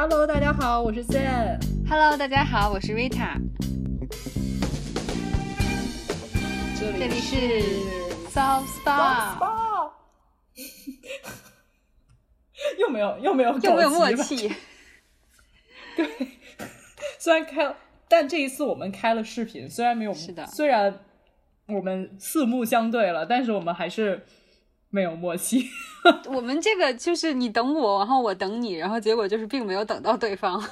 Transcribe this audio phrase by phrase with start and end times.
[0.00, 1.58] Hello，大家好，我是 Sam。
[1.90, 3.32] Hello，大家好，我是 Rita，
[6.78, 7.34] 这里这里是
[8.30, 9.90] Soft Spa，Spa。
[12.78, 14.08] 又没有又没有又没有默？
[14.22, 14.52] 契？
[17.18, 17.76] 虽然开了，
[18.06, 21.00] 但这一次我们开了视频，虽然没有，是的虽然
[21.66, 24.24] 我们四目相对了，但是我们还是
[24.90, 25.68] 没有默契。
[26.32, 30.62] 我们这个就是你等我，然后我等你，然后结果就是并没有等到对方。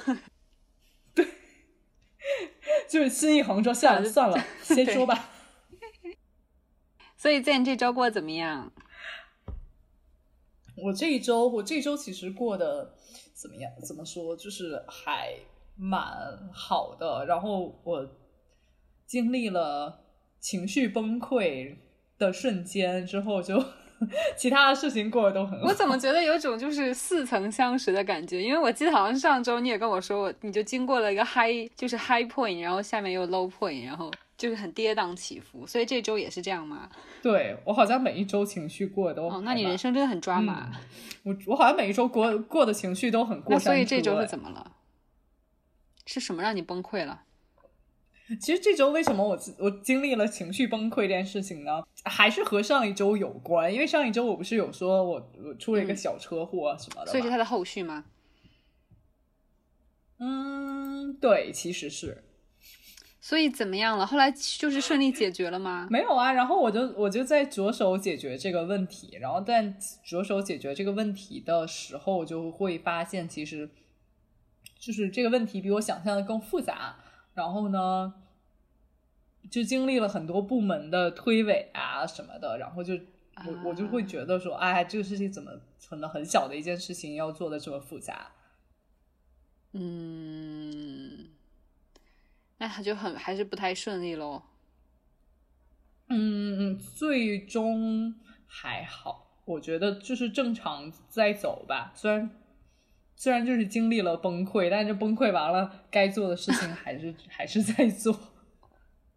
[1.13, 1.27] 对
[2.87, 5.29] 就是心一横说，算了算了，先说吧。
[7.17, 8.71] 所以 Zen 这周过得怎么样？
[10.77, 12.95] 我这一周，我这一周其实过得
[13.33, 13.71] 怎么样？
[13.85, 14.35] 怎么说？
[14.37, 15.33] 就是还
[15.75, 15.99] 蛮
[16.53, 17.25] 好的。
[17.25, 18.07] 然后我
[19.05, 20.05] 经历了
[20.39, 21.77] 情绪崩溃
[22.17, 23.61] 的瞬间之后就，
[24.37, 25.67] 其他的事情过得都很好。
[25.67, 28.41] 我怎么觉得有种就是似曾相识的感觉？
[28.41, 35.65] 因为我记得好像上周你也跟我说，我你就经过了一个 high，就是 high point，然后下面又 low point，然后就是很跌宕起伏。
[35.65, 36.89] 所以这周也是这样吗？
[37.21, 40.69] 对我好像每一周情绪过得都哦，那你人生真的很抓马。
[41.23, 43.69] 我我好像每一周过过的情绪都很过那山车。
[43.71, 44.71] 所以这周哎是怎么了？
[46.05, 47.23] 是什么让你崩溃了？
[48.41, 51.81] 其实这周为什么我我经历了情绪崩溃这件事情呢？
[52.03, 58.05] 还是和上一周有关，因为上一周我不是有说我我出了一个小车祸什么的嘛所以是它的后续吗？
[60.19, 62.23] 嗯，对，其实是
[63.21, 64.05] 所以怎么样了？
[64.05, 65.87] 后来就是顺利解决了吗？
[65.89, 66.33] 没有啊。
[66.33, 73.69] 然后我就我就在着手解决这个问题，然后但着手解决这个问题的时候，就会发现其实
[74.79, 76.97] 就是这个问题比我想象的更复杂。
[77.37, 78.15] 然后呢，
[79.51, 82.95] 就经历了很多部门的推诿啊什么的，然后就
[83.45, 85.51] 我我就会觉得说，哎，这个事情怎么
[85.87, 88.31] 可能很小的一件事情要做的这么复杂？
[89.73, 91.29] 嗯，
[92.57, 94.41] 那他就很还是不太顺利喽。
[96.07, 98.15] 嗯嗯，最终
[98.47, 101.91] 还好，我觉得就是正常在走吧。
[101.93, 102.31] 虽然
[103.17, 108.17] 虽然就是经历了崩溃，但是崩溃完了，该做的事情还是 还是在做。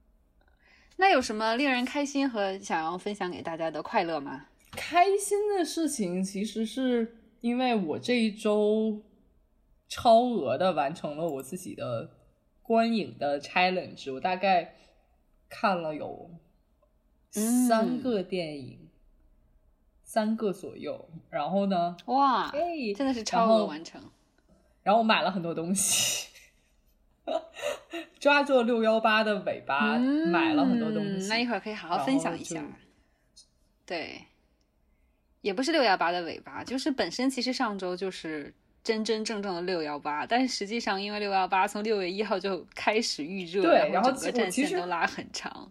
[0.97, 4.47] 那有什么令人开心和想要分享给大家的快乐吗？
[4.73, 9.03] 开心的事情其实是因为我这一周
[9.89, 12.11] 超额的完成了我自己的
[12.63, 14.77] 观影的 challenge，我大概
[15.49, 16.31] 看了有
[17.31, 18.90] 三个电影，
[20.11, 21.09] 三个左右。
[21.31, 24.03] 然后呢，哇，哎，真的是超额完成。
[24.83, 26.27] 然后我买了很多东西，
[28.19, 31.29] 抓住六幺八的尾巴，嗯买了很多东西。
[31.29, 32.61] 那一会儿可以好好分享一下。
[33.87, 34.25] 对，
[35.43, 45.71] 也不是六幺八的尾巴，就是本身其实上周就是真真正正的六幺八，但是实际上因为六幺八从六月一号就开始预热，对然后整个战线都拉很长，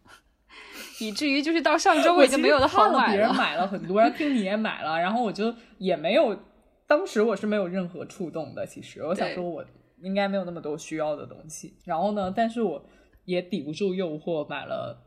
[1.00, 6.38] 以至于就是到上周我已经没有的好看了别人买了很多，然后听你也买了，然后我就也没有，
[6.86, 8.66] 当时我是没有任何触动的。
[8.66, 9.66] 其实我想说，我
[10.02, 11.78] 应该没有那么多需要的东西。
[11.86, 12.86] 然后呢，但是我
[13.26, 15.06] 也抵不住诱惑，买了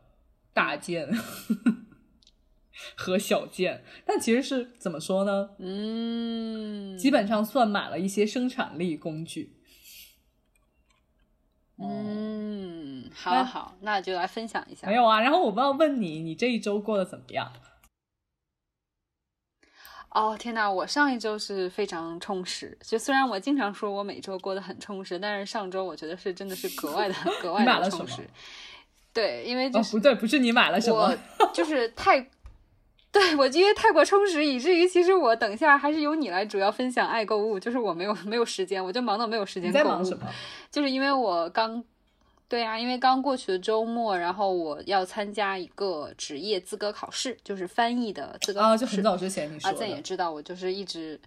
[0.53, 1.09] 大件
[2.95, 3.83] 和小件。
[4.05, 5.49] 但其实是怎么说呢？
[5.59, 9.57] 嗯，基本上算买了一些生产力工具。
[11.77, 12.32] 嗯，那
[13.13, 14.93] 好好，那就来分享一下没。
[14.95, 17.51] 有啊，然后我不要问你，你这一周过得怎么样？
[20.09, 22.77] 哦天呐，我上一周是非常充实。
[22.81, 28.21] 就虽然我经常说我每周过得很充实，但是上周我觉得是真的是格外的 格外的充实。
[29.11, 32.19] 对，因为就哦，是不对，不是你买了什么我，就是太，
[33.11, 40.15] 对我因为太过充实，以至于其实我等一下还是由你来主要分享爱购物，就是我没有没有时间，我就忙到没有时间购物在忙什。
[40.15, 40.27] 么？
[40.69, 41.83] 就是因为我刚，
[42.53, 48.85] 对啊，因为刚过去的周末，然后我要参加一个职业资格考试，就是翻译的资格考啊，试。
[48.85, 49.79] 就很早之前你说啊，的。
[49.79, 51.19] 咱也知道，我就是一直，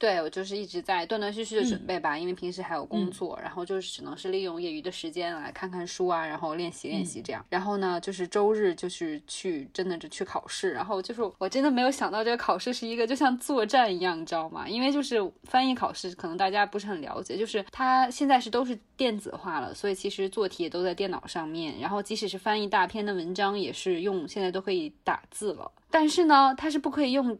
[0.00, 7.44] 对我就是一直在断断续续的准备吧，因为平时还有工嗯作，然后就是只能是利用业余的时间来看看书啊，然后练习练嗯习这样。
[7.50, 14.66] 然后呢，就是周日就是去真的就去考试，然后就是我真的没有想到这个考试是一个就像作战一样，你知道吗？
[14.66, 25.70] 因为就是翻译考试，可能大家不是很了解，就是它现在是都是电子化了，所以其实做题也都在电脑上面，然后即使是翻译大篇的文章，也是用现在都可以打字了。
[25.90, 27.36] 但是呢，它是不可以用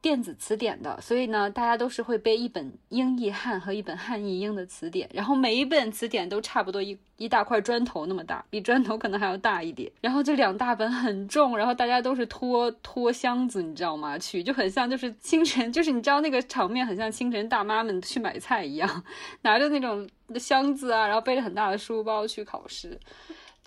[0.00, 9.90] 电子词典的，所以呢，大家都是会背一本英译汉和一本汉译英的词典，然后每一本词典都差不多一一大块砖头那么大，比砖头可能还要大一点。
[10.00, 14.16] 然后这两大本很重，然后大家都是拖拖箱子，你知道吗？
[14.16, 19.02] 去就很像就是清晨，就是你知道那个场面很像清晨大妈们去买菜一样，
[19.42, 22.96] 拿着那种箱子啊，然后背着很大的书包去考试。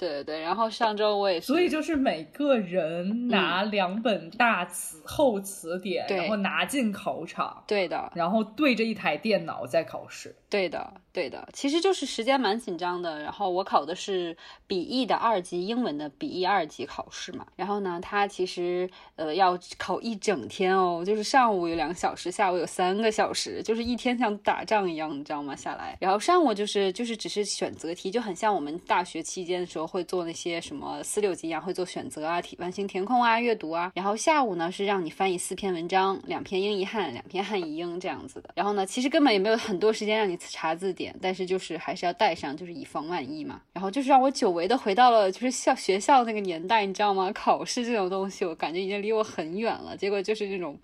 [0.01, 10.93] 对对对，然后上周我也是，所以就是每个人拿两本大词厚词典，然后拿进考场，对的，然后对着一台电脑在考试，对的。
[11.13, 13.21] 对的，其实就是时间蛮紧张的。
[13.21, 14.33] 然后我考的是
[14.65, 17.45] 笔译的二级英文的笔译二级考试嘛。
[17.57, 25.53] 然后呢，它其实呃要考一整天哦，就是上午有两个小时，下午有三个小时，就是一天像打仗一样，你知道吗？
[25.53, 33.91] 下来，然后上午就是就是只是选择题，就很像我们大学期间的时候会做那些什么四六级一样，会做选择啊、题完形填空啊、阅读啊。
[33.95, 38.49] 然后下午呢是让你翻译四篇文章，两篇英译汉，两篇汉译英这样子的。
[38.55, 41.15] 然后呢，其实根本也没有很多时间让你查字典。
[41.21, 43.61] 但是就是还是要带上，就是以防万一嘛。
[43.73, 47.31] 然后就是让我久违的回到了就是校学校那个年代，你知道吗？
[47.33, 49.95] 考试这种东西，我感觉已经离我很远了。
[49.95, 50.79] 结果就是那种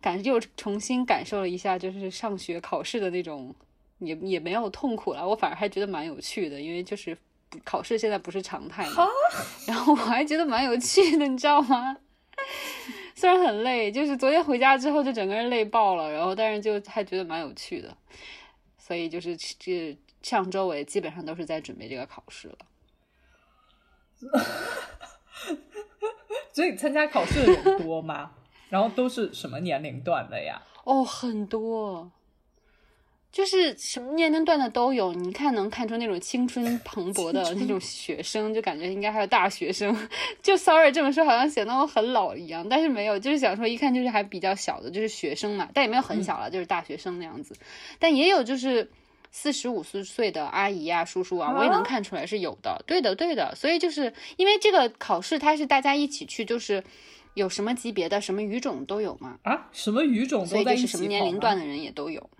[0.00, 3.54] 感，又重新感受了一下，就是上学考试的那种，
[3.98, 5.26] 也也没有痛苦了。
[5.28, 7.16] 我反而还觉得蛮有趣的，因为就是
[7.64, 9.06] 考试现在不是常态嘛。
[9.66, 11.96] 然后我还觉得蛮有趣的，你知道吗？
[13.14, 17.96] 虽然很累，就是昨天回家之后就整个人累爆了，然后但是就还觉得蛮有趣的。
[18.86, 22.58] 所以就是这上周我也基本上都是在准备这个考试了。
[26.54, 28.30] 所以参加考试的人多吗？
[28.68, 30.62] 然后都是什么年龄段的呀？
[30.84, 32.12] 哦，很多，
[33.36, 35.12] 就是什么年龄段的都有。
[35.12, 39.94] 你看能看出那种青春蓬勃的那种学生，就感觉应该还有大学生。
[40.42, 47.54] 就 sorry 这么说，好像显得我很老一样，但是没有，就是想说一看就是还比较小的，就是学生嘛，但也没有很小了，就是大学生那样子。
[47.98, 48.90] 但也有就是
[49.30, 52.82] 四十五四岁的阿姨啊、叔叔啊，我也能看出来是有的。
[52.86, 53.54] 对的，对的。
[53.54, 56.82] 所以就是因为这个考试，它是大家一起去，就是
[57.34, 59.38] 有什么级别的、什么语种都有嘛。
[59.42, 62.30] 啊，什么语种都在一起什么年龄段的人也都有。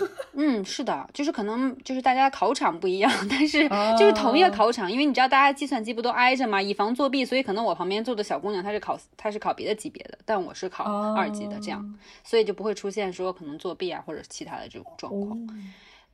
[0.34, 3.68] 嗯，是的，就是可能就是大家考场不一样， 但是
[3.98, 10.84] 就是同一个考场，因为你知道大家计算机不都挨着嘛，以防作弊，所以可能我旁边坐的小姑娘她是考她是考别的级别的，但我是考
[11.14, 15.38] 二级的，这样，所以就不会出现说可能作弊啊或者其他的这种状况。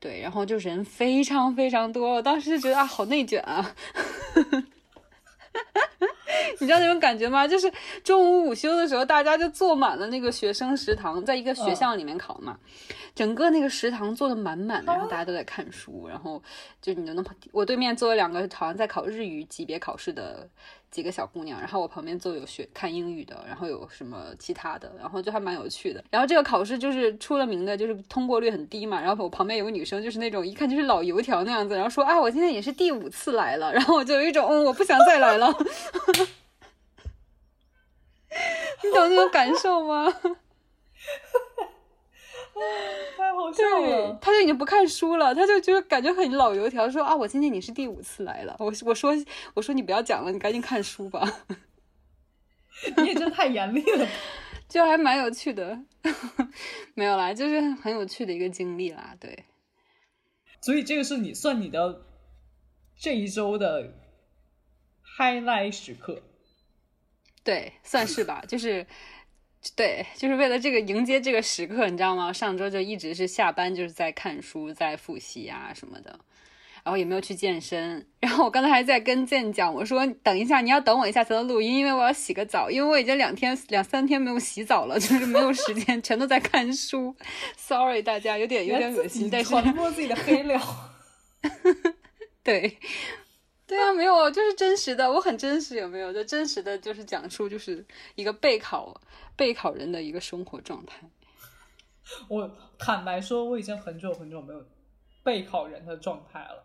[0.01, 3.75] 对，然后就人非常非常多，我当时就觉得啊，好内卷啊。
[6.61, 7.47] 你知道那种感觉吗？
[7.47, 7.71] 就是
[8.03, 12.59] 中午午休的时候，大家就坐满了那个学生食堂，在一个学校里面考嘛，
[13.15, 16.43] 整个那个食堂坐的满满的，然后大家都在看书，然后
[16.81, 20.49] 就你就能，我对面坐了两个好像在考日语级别考试的
[20.91, 26.03] 几个小姑娘，然后我旁边坐有学看英语的，然后有什么其他的，然后就还蛮有趣的。
[26.11, 29.01] 然后这个考试就是出了名的，就是通过率很低嘛。
[29.01, 35.53] 然后我旁边有个女生，就是那种一看就是老油条那样子，然后说啊，我今天也是第五次来了，然后我就有一种嗯，我不想再来了。
[38.83, 40.13] 你懂那种感受吗？
[43.63, 44.19] 太好笑了！
[44.21, 49.13] 他就已经不看书了，他就就感觉很老油条，说啊，我今天你是第五次来了，我我说
[49.55, 51.45] 我说你不要讲了，你赶紧看书吧。
[52.97, 54.07] 你也真太严厉了，
[54.69, 55.81] 就还蛮有趣的，
[56.95, 59.45] 没有啦，就是很有趣的一个经历啦，对。
[60.61, 62.03] 所以这个是你算你的
[62.97, 63.95] 这一周的
[65.19, 66.23] highlight 时刻。
[67.45, 68.87] 对，算是吧，就是，
[69.75, 72.33] 对，就是为了这个迎接这个时刻，你知道吗？
[72.33, 76.11] 上周就一直是下班就是在看书，在复习啊什么的，
[76.85, 78.07] 然后也没有去健身。
[78.21, 87.15] 然后我刚才还在跟健讲，我说等一下，你要等我一下才能录音，因为我要洗个澡，因为我已经两天两三天没有洗澡了，就是没有时间， 全都在看书。
[87.57, 90.61] Sorry，大家有点有点恶心，但是传播自己的黑料。
[92.43, 92.79] 对。
[93.69, 96.11] 对啊，没有，就是真实的，我很真实，有没有？
[96.11, 97.85] 就真实的就是讲述，就是
[98.15, 98.99] 一个备考
[99.37, 101.07] 备考人的一个生活状态。
[102.29, 104.65] 我坦白说，我已经很久很久没有
[105.23, 106.65] 备考人的状态了，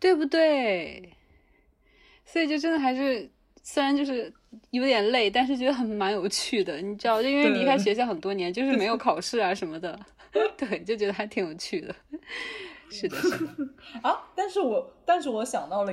[0.00, 1.12] 对不对？
[2.24, 3.30] 所以就真的还是，
[3.62, 4.32] 虽然就是
[4.70, 10.00] 有点累，但是觉得很蛮有趣的，你知道，就因为离开学校很多年，就是没有考试啊什么的，
[10.56, 11.94] 对，就觉得还挺有趣的。
[12.94, 13.46] 是的，是的
[14.02, 15.92] 啊，但是我但是我想到了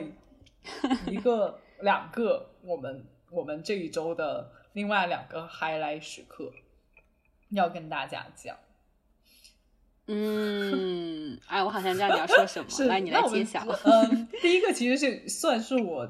[1.07, 6.51] 一个两个我们我们这一周的另外两个 highlight 时刻
[7.49, 8.55] 要跟大家讲。
[10.07, 13.65] 嗯，哎，我好像知道你要说什么，来你来揭晓。
[13.83, 16.09] 嗯，第一个其实是算是我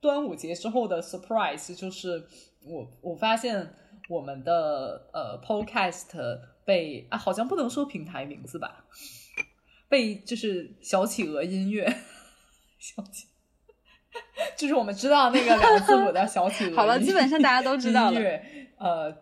[0.00, 2.26] 端午节之后的 surprise，就是
[2.64, 3.74] 我我发现
[4.08, 8.86] 我们的呃 Podcast 被啊，好像不能说平台名字吧，
[9.88, 11.86] 被就是小企鹅音乐，
[12.78, 13.26] 小企，
[14.56, 16.76] 就是我们知道那个两个字母的小企鹅。
[16.76, 18.20] 好了，基本上大家都知道了。
[18.78, 19.16] 呃，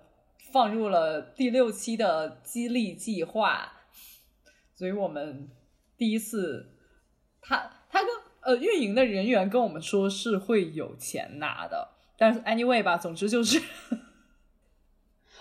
[0.52, 3.72] 放入了第六期的激励计划，
[4.74, 5.48] 所以我们
[5.96, 6.74] 第一次，
[7.40, 8.10] 他他跟
[8.42, 13.62] 呃运营的人员跟我们说是会有钱拿的，但是 anyway 吧，总之就是。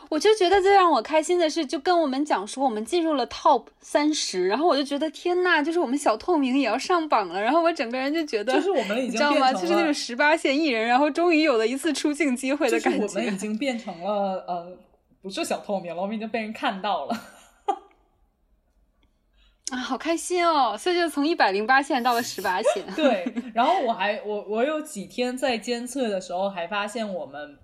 [0.10, 9.52] 我就觉得最让我开心的是，就跟我们讲说我们进入了 top 三十，然后我就觉得天呐，就是我们小透明也要上榜了，然后我整个人就觉得，就是我们已经知道吗？
[9.52, 13.06] 就是那种十八线艺人，然后终于有了一次出镜机会的感觉。
[13.06, 14.78] 我们已经变成了呃，
[15.22, 17.20] 不是小透明了，我们已经被人看到了。
[19.72, 20.78] 啊，好开心哦！
[20.78, 22.86] 所以就从一百零八线到了十八线。
[22.96, 27.58] 对，然后我还我我有几天在监测的时候还发现我们。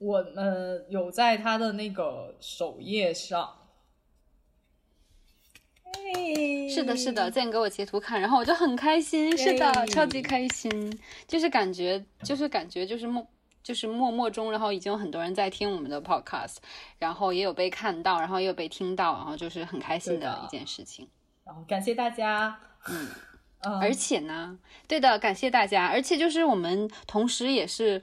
[0.00, 3.54] 我们有在他的那个首页上，
[6.70, 13.26] 是的，是的，再给我截图看，然后我就很开心，是的，超级开心，就是感觉，就是感觉，就是默，
[13.62, 16.56] 就是默默中，然后已经有很多人在听我们的 podcast，
[16.98, 21.06] 然后也有被看到，然后也有被听到，然后就是很开心的一件事情。
[21.44, 23.06] 然后感谢大家，嗯，
[23.82, 28.02] 而且呢，对的，感谢大家，而且就是我们同时也是。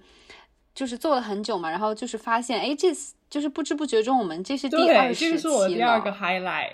[0.78, 5.32] 就是做了很久嘛，然后就是发现，哎，这次就是不知不觉中，我们这是第二十期了。
[5.32, 6.74] 这个是我第二个 highlight。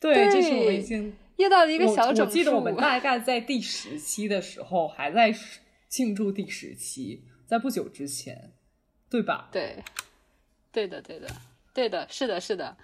[0.00, 2.22] 对，这是我已经又到了一个小整数。
[2.22, 5.30] 我记得我们大概在第十期的时候还在
[5.90, 8.54] 庆祝第十期，在不久之前，
[9.10, 9.50] 对吧？
[9.52, 9.84] 对，
[10.72, 11.28] 对的，对的，
[11.74, 12.74] 对的，是的，是的。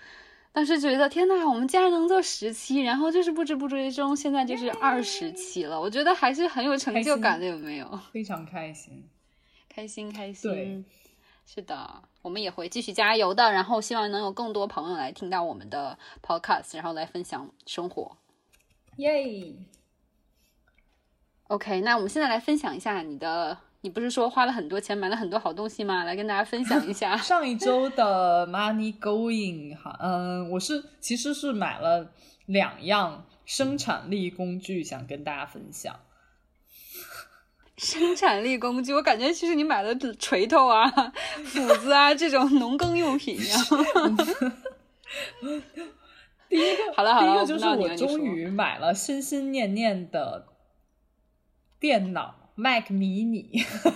[0.52, 5.80] 当时觉得天呐，我们竟然能做十期，然后就是不知不觉中，现在就是二十期了。
[5.80, 8.00] 我觉得还是很有成就感的，有没有？
[8.12, 9.08] 非常开心。
[9.78, 10.84] 开心开心，
[11.46, 13.52] 是的，我们也会继续加油的。
[13.52, 18.16] 然后希望能有更多朋友来听到我们的 podcast，然后来分享生活。
[18.96, 19.54] 耶
[21.46, 26.02] ！OK，那我们现在来分享一下你的，你不是说花了很多钱买了很多好东西吗？
[26.02, 27.16] 来跟大家分享一下。
[27.22, 32.12] 上一周的 Money Going 哈，嗯，我是其实是买了
[32.46, 36.00] 两样生产力工具，想跟大家分享。
[37.78, 40.90] 生产力工具， 我感觉其实你买的锤头啊、
[41.46, 43.58] 斧子啊这种农耕用品一样。
[46.48, 50.48] 第一个，好了好了，第一个就是我终于买了心心念念的
[51.78, 53.64] 电脑 Mac Mini。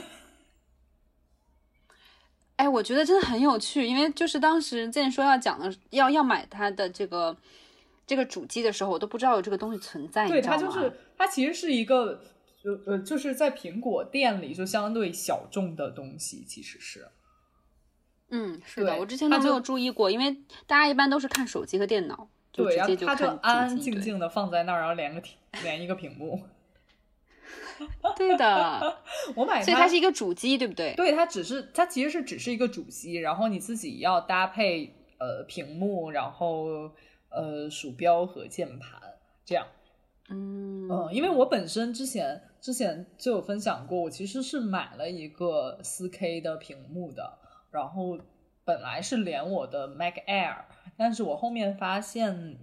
[2.56, 7.36] 哎，我觉得真的很有趣，因为就是当时之前说要讲的，要要买它的这个
[8.06, 10.28] 这个主机的时候，我都不知道有这个东西存在。
[10.28, 12.22] 对，它就是它其实是一个。
[12.62, 17.08] 就呃，就是在苹果店里就相对小众的东西，其实是，
[18.28, 20.30] 嗯，是的，我之前都没有注意过，因为
[20.66, 26.40] 大家一般都是看手机和电脑，对，然后它就安安静静的放在那儿，然后连个屏，连一个屏幕。
[28.16, 28.98] 对的，
[29.34, 30.94] 我买，所以它是一个主机，对不对？
[30.94, 36.92] 对，它只是它其实是只是一个主机，然后你自己要搭配呃屏幕，然后
[37.28, 39.00] 呃鼠标和键盘
[39.44, 39.66] 这样。
[40.30, 42.40] 嗯嗯，因为我本身之前。
[42.62, 47.36] 之前就有分享过，我其实是买了一个四 K 的屏幕的，
[47.72, 48.16] 然后
[48.64, 50.58] 本来是连我的 Mac Air，
[50.96, 52.56] 但是我后面发现，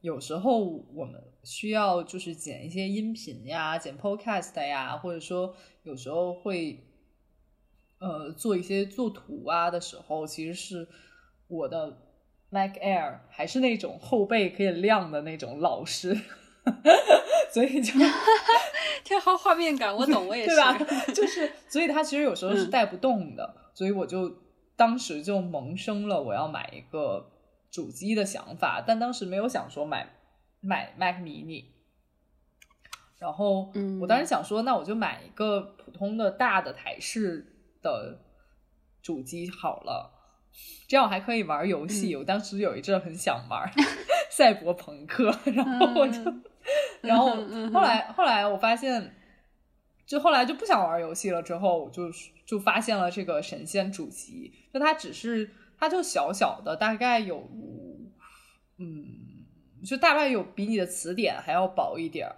[0.00, 0.64] 有时候
[0.94, 6.82] 我们需要就是剪一些音频呀，剪 Podcast 呀，或者说有时候会，
[7.98, 10.88] 呃，做一些做图啊的时候，其实是
[11.46, 11.94] 我的
[12.48, 16.18] Mac Air 还是那种后背可以亮的那种老式。
[17.52, 17.92] 所以就
[19.04, 20.78] 天好画面感，我懂，我也是，对吧？
[21.12, 24.32] 就是，所以它其实有时候是带不动的，所以我就
[24.76, 27.30] 当时就萌生了我要买一个
[27.70, 30.08] 主机的想法，但当时没有想说买
[30.60, 31.64] 买 Mac Mini。
[33.18, 38.18] 然后，我当时想说，那我就买一个普通的大的台式的
[39.00, 40.10] 主机好了，
[40.88, 42.16] 这样我还可以玩游戏。
[42.16, 43.70] 我当时有一阵很想玩
[44.30, 46.20] 赛博朋克，然后我就。
[47.00, 47.34] 然后
[47.72, 49.14] 后来后来我发现，
[50.06, 51.42] 就后来就不想玩游戏了。
[51.42, 52.10] 之后就
[52.46, 57.48] 就发现了这个神仙主机，就它只是它就小小的，大概有
[58.78, 59.44] 嗯，
[59.84, 62.36] 就大概有比你的词典还要薄一点儿。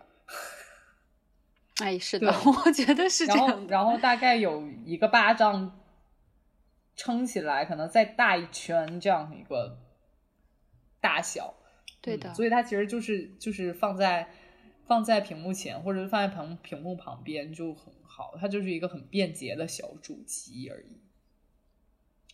[1.83, 3.67] 哎，是的，我觉得是这样。
[3.67, 5.81] 然后大概有一个巴掌
[6.95, 9.79] 撑起来，可能再大一圈这样一个
[11.01, 11.55] 大小。
[12.05, 14.29] 对的，所以它其实就是就是放在
[14.87, 18.35] 放在屏幕前，或者是放在屏屏幕旁边就很好。
[18.39, 21.01] 它就是一个很便捷的小主机而已。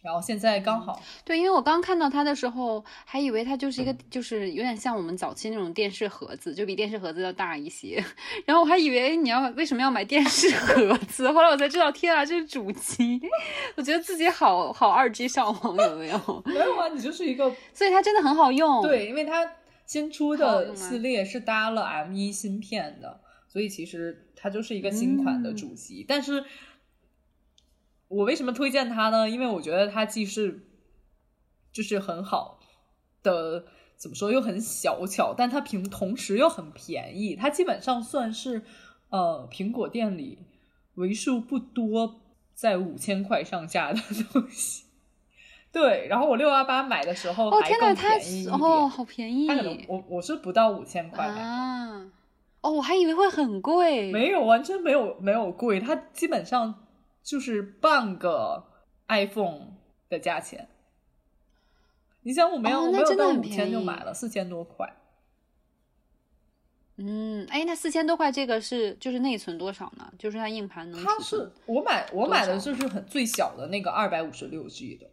[0.03, 8.03] 然后现在刚好，对，因为我刚看到它的时候，还以为它就是一个，就是有点像我们早期那种电视盒子，就比电视盒子要大一些。
[8.47, 13.21] 然后我还以为你要为什么要买电视盒子，后来我才知道，天啊，这是主机！
[13.77, 16.19] 我觉得自己好好二 G 上网，有没有？
[16.47, 18.81] 没有啊，你就是一个，所以它真的很好用。
[18.81, 19.45] 对，因为它
[19.91, 26.45] 新出的系列是搭了 M 一芯片的，所以其实它就是一个新款的主机，但是。
[28.09, 29.31] 我为什么推荐它呢？
[29.31, 30.67] 因为我觉得它既是
[31.73, 32.59] 就是很好
[33.23, 33.65] 的，
[33.97, 37.37] 怎么说又很小巧，但它平同时又很便宜。
[37.37, 38.65] 它基本上算是
[39.11, 40.41] 呃苹果店里
[40.95, 42.21] 为数不多
[42.53, 44.01] 在五千块上下的
[44.33, 44.87] 东西。
[45.73, 49.49] 对，然后我六幺八买的时候还更便宜一点，哦，好便宜！
[49.89, 52.11] 我我是不到五千块啊，
[52.61, 56.87] 哦，我还以为会很贵，没有，完全没有没有贵，它基本上。
[57.23, 58.65] 就是半个
[59.07, 59.77] iPhone
[60.09, 60.69] 的价钱，
[62.23, 64.91] 你想我没有没有到五千就买了四千多块，
[66.97, 70.11] 嗯，哎，那四千多块这个是就是内存多少呢？
[70.19, 71.05] 就是它硬盘能？
[71.05, 75.07] 它是我买我买的就是很最小的那个二百五十六 G 的，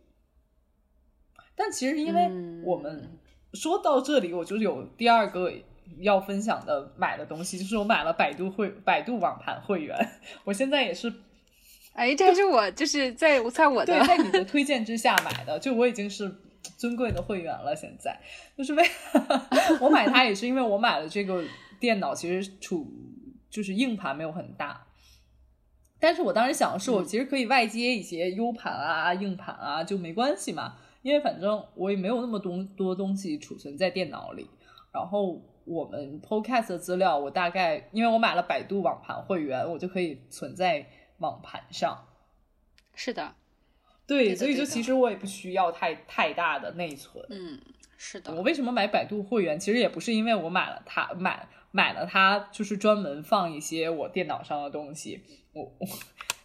[1.57, 2.29] 但其实因为
[2.63, 3.19] 我们
[3.53, 5.51] 说到这里，我就有第二个
[5.99, 9.97] 要分享的买的东西，就是我买了百度会百度网盘会员，
[10.45, 11.11] 我现在也是。
[11.93, 16.31] 哎，这是我就是在在我的在你的推荐之下买的，就我已经是
[16.77, 17.75] 尊贵的会员了。
[17.75, 18.15] 现在
[18.55, 18.87] 就是为
[19.81, 21.43] 我买它也是因为我买的这个
[21.79, 22.85] 电脑，其实储
[23.49, 24.85] 就是硬盘没有很大，
[25.99, 30.75] 但是我当时想的是，我其实可以外接一些 U 盘啊、硬盘啊，就没关系嘛，
[31.07, 34.49] 因为反正我也没有那么多多东西储存在电脑里。
[34.91, 40.85] 然后我们 Podcast 的资料，我大概因为我买了百度网盘会员，我就可以存在。
[41.19, 42.05] 网盘上，
[42.93, 43.33] 是的，
[44.05, 47.25] 对，所以就其实我也不需要太太大的内存。
[47.31, 47.59] 嗯，
[47.97, 48.31] 是的。
[48.35, 49.59] 我为什么买百度会员？
[49.59, 55.23] 其实也不是因为我买了它，买买了它就是专门放一些我电脑上的东西。
[55.53, 55.87] 我我。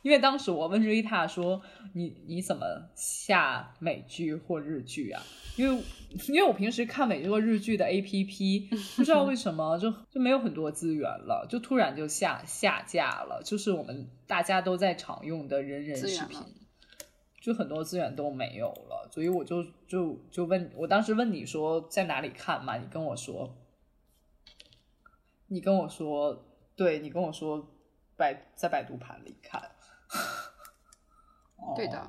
[0.02, 1.62] 因为当时我问瑞塔说
[1.94, 5.22] ：“你你怎么下美剧或日剧啊？”
[5.56, 5.82] 因为
[6.28, 13.42] 因为我平时看美剧或日剧的 A P P，不知道为什么就就没有很多资源了，就突然就下下架了。
[13.44, 16.40] 就是我们大家都在常用的人人视频，
[17.40, 19.08] 就很多资源都没有了。
[19.12, 22.76] 所以我就就就问我当时问你说在哪里看嘛？
[22.78, 23.56] 你跟我说，
[25.46, 27.70] 你跟我说，对你跟我说
[28.16, 29.62] 百在百度盘里看。
[31.76, 32.06] 对的，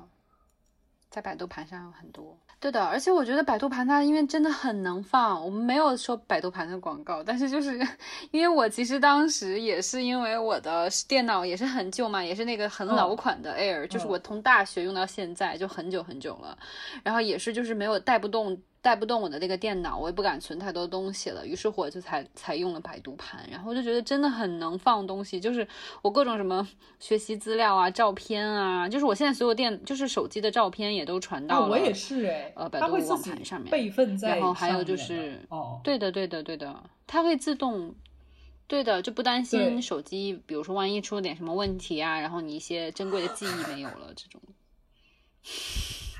[1.10, 2.38] 在百度盘上有很多。
[2.60, 7.78] 对的，而且我觉得百度盘它因为真的很能放，我们没有说百度盘的广告，但是就是
[8.30, 16.56] 因为我其实当时也是因为我的电脑也是很旧嘛，也是那个很老款的 Air，就是我从大学用到现在就很久很久了，
[17.02, 18.60] 然后也是就是没有带不动。
[18.84, 25.66] 带不动我的那个电脑，我也不敢存太多东西了，于是我就才才用了百度盘，然后我就觉得真的很能放东西，就是
[26.02, 26.68] 我各种什么
[27.00, 34.04] 学习资料啊、照片啊，就是我现在所有电就是手机的照片也都传到了，我也是哎，呃，百度网盘上面备份。
[34.18, 37.94] 在，然后还有就是哦，对的对的对的，它会自动，
[38.66, 44.40] 对的就不担心手机，比如说万一出了点什么问题啊，然后你一些珍贵的记忆没有了这种。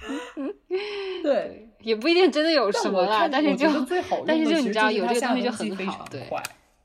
[1.22, 3.66] 对，也不一定真的有什么啦，但是就
[4.26, 6.28] 但是就你知道有这个东西就很好，对，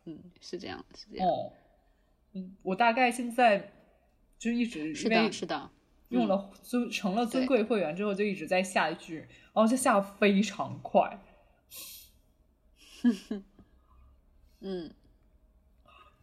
[0.05, 1.27] 嗯，是这样，是这样。
[1.27, 1.51] 哦，
[2.33, 3.71] 嗯，我大概现在
[4.37, 5.69] 就一直是的，是的，
[6.09, 11.19] 用了尊成了尊贵会员之后，就一直在下一句，然后就下非常快。
[14.61, 14.91] 嗯。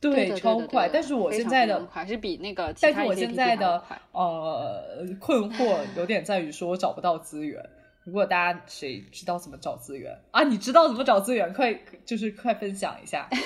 [0.00, 0.88] 对，超快！
[0.92, 3.82] 但是我现在的还是比那个，但是我现在的
[4.12, 7.64] 呃 困惑有点在于说我找不到资源。
[8.04, 10.44] 如果大家谁知道怎么找资源啊？
[10.44, 11.52] 你知道怎么找资源？
[11.52, 13.28] 快就是快分享一下。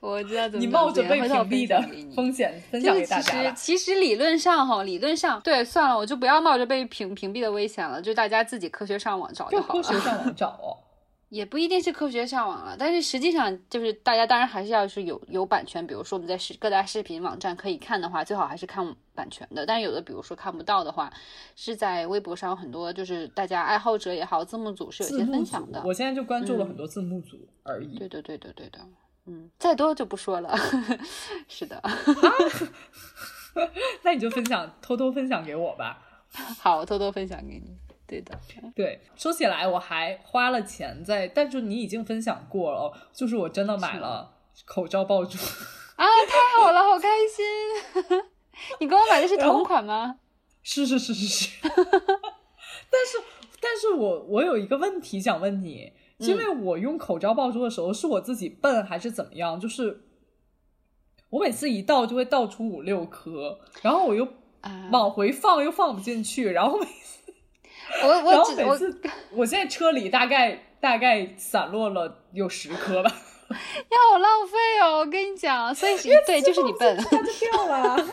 [0.00, 1.80] 我知道怎 么你冒着被屏蔽的
[2.14, 3.52] 风险分享给大家。
[3.52, 9.82] 其实其实理论上哈，理论上对，算了，我就不要冒着被屏屏蔽的危险了，就大家自己科学上网找就好了。
[9.82, 10.78] 科学上网找哦。
[11.28, 19.66] 也不一定是科学上网了，但是实际上就是大家当然还是要是有有版权，比如说我们在视各大视频网站可以看的话，最好还是看版权的。
[19.66, 21.12] 但是有的比如说看不到的话，
[21.56, 25.82] 是在微博上有很多就是大家爱好者也好，字幕组是有些分享的。
[25.84, 27.98] 我现在就关注了很多字幕组而已。
[27.98, 28.78] 对的，对的，对的。
[29.26, 30.56] 嗯，再多就不说了。
[31.48, 31.82] 是的。
[34.02, 36.00] 那你就分享，偷偷分享给我吧。
[36.60, 37.76] 好，我偷偷分享给你。
[38.06, 38.38] 对的，
[38.74, 44.32] 对，说起来我还花了钱在，但是你已经分享过了，就是我真的买了
[44.64, 45.36] 口罩爆珠
[45.96, 48.22] 啊，太好了，好开心！
[48.80, 50.20] 你跟我买的是同款吗？
[50.62, 53.18] 是是是是 是，但是
[53.60, 59.58] 但是我我有一个问题想问你，因为我用口罩爆珠的时候是我自己笨还是怎么样？
[59.60, 60.04] 就是
[61.30, 64.26] 我每次一倒就会倒出五六颗，然后我又
[64.90, 67.15] 往回放又放不进去，然后每次
[68.02, 68.78] 我我只我
[69.32, 73.12] 我现在车里大概大概散落了有十颗吧，
[73.48, 74.98] 你好浪费哦！
[74.98, 75.96] 我跟你讲，所以
[76.26, 78.04] 对，就是你笨它就掉了。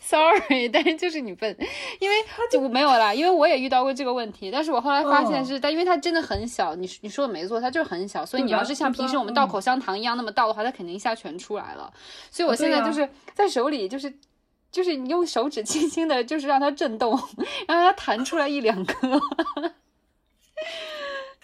[0.00, 1.56] ，sorry，但是就是你笨，
[2.00, 2.16] 因为
[2.50, 11.92] 就我没有啦，因为我也遇到过这个问题，但是我后来发现嗯是，但因为它真的很小，你你说的没错，它就是很小，所以你要是像平时我们倒嗯口香糖一样那么倒的话，它肯定一下全出来了。
[12.30, 14.12] 所以我现在就是在手里就是。
[14.72, 17.10] 就是你用手指轻轻的，就是让它震动，
[17.68, 19.06] 然后它弹出来一两颗，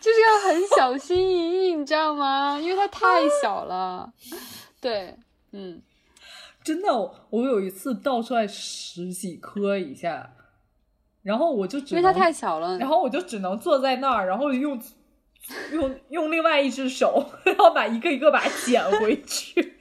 [0.01, 2.59] 就是要很小心翼翼，你知道吗？
[2.59, 4.11] 因为它太小了。
[4.81, 5.15] 对，
[5.53, 5.83] 嗯，
[6.65, 6.89] 真的，
[7.29, 10.33] 我有一次倒出来十几颗以下，
[11.23, 12.79] 然后我就只因为它太小了。
[12.79, 14.81] 然后我就只能坐在那儿，然后用
[15.73, 19.75] 用用另外一只手，然后把一个一个把它捡回去，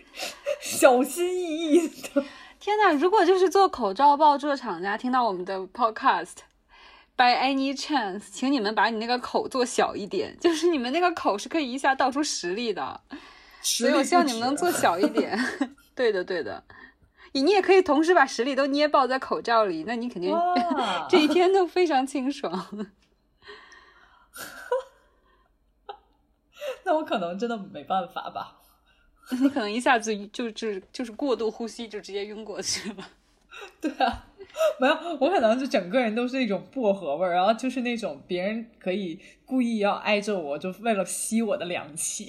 [0.60, 2.26] 小心翼翼的。
[2.68, 13.00] 天呐，如果就是做口罩爆珠的厂家听到我们的 podcast，by any chance，请你们把你那个口做小一点，就是你们那个口是可以一下倒出十粒的，
[13.62, 15.40] 所以我希望你们能做小一 点。
[15.96, 16.62] 对的，对的。
[17.32, 20.38] 你你也可以同时把十粒都捏爆在口罩里，那你肯定
[21.08, 22.68] 这一天都非常清爽。
[26.84, 28.58] 那我可能真的没办法吧。
[29.42, 33.10] 你可能一下子就就就是过度呼吸，就直接晕过去了。
[33.82, 34.28] 对啊，
[34.80, 42.26] 没有，我可能就整个人都是一种薄荷味儿，然后就是那种别人可以故意要挨着我，就为了吸我的凉气。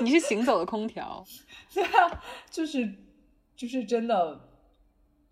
[0.00, 1.24] 你是行走的空调，
[1.74, 2.94] 对啊，就是
[3.56, 4.40] 就是真的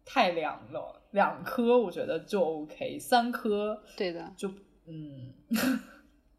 [0.05, 4.53] 太凉了，两颗我觉得就 OK，三颗对的，就
[4.87, 5.33] 嗯，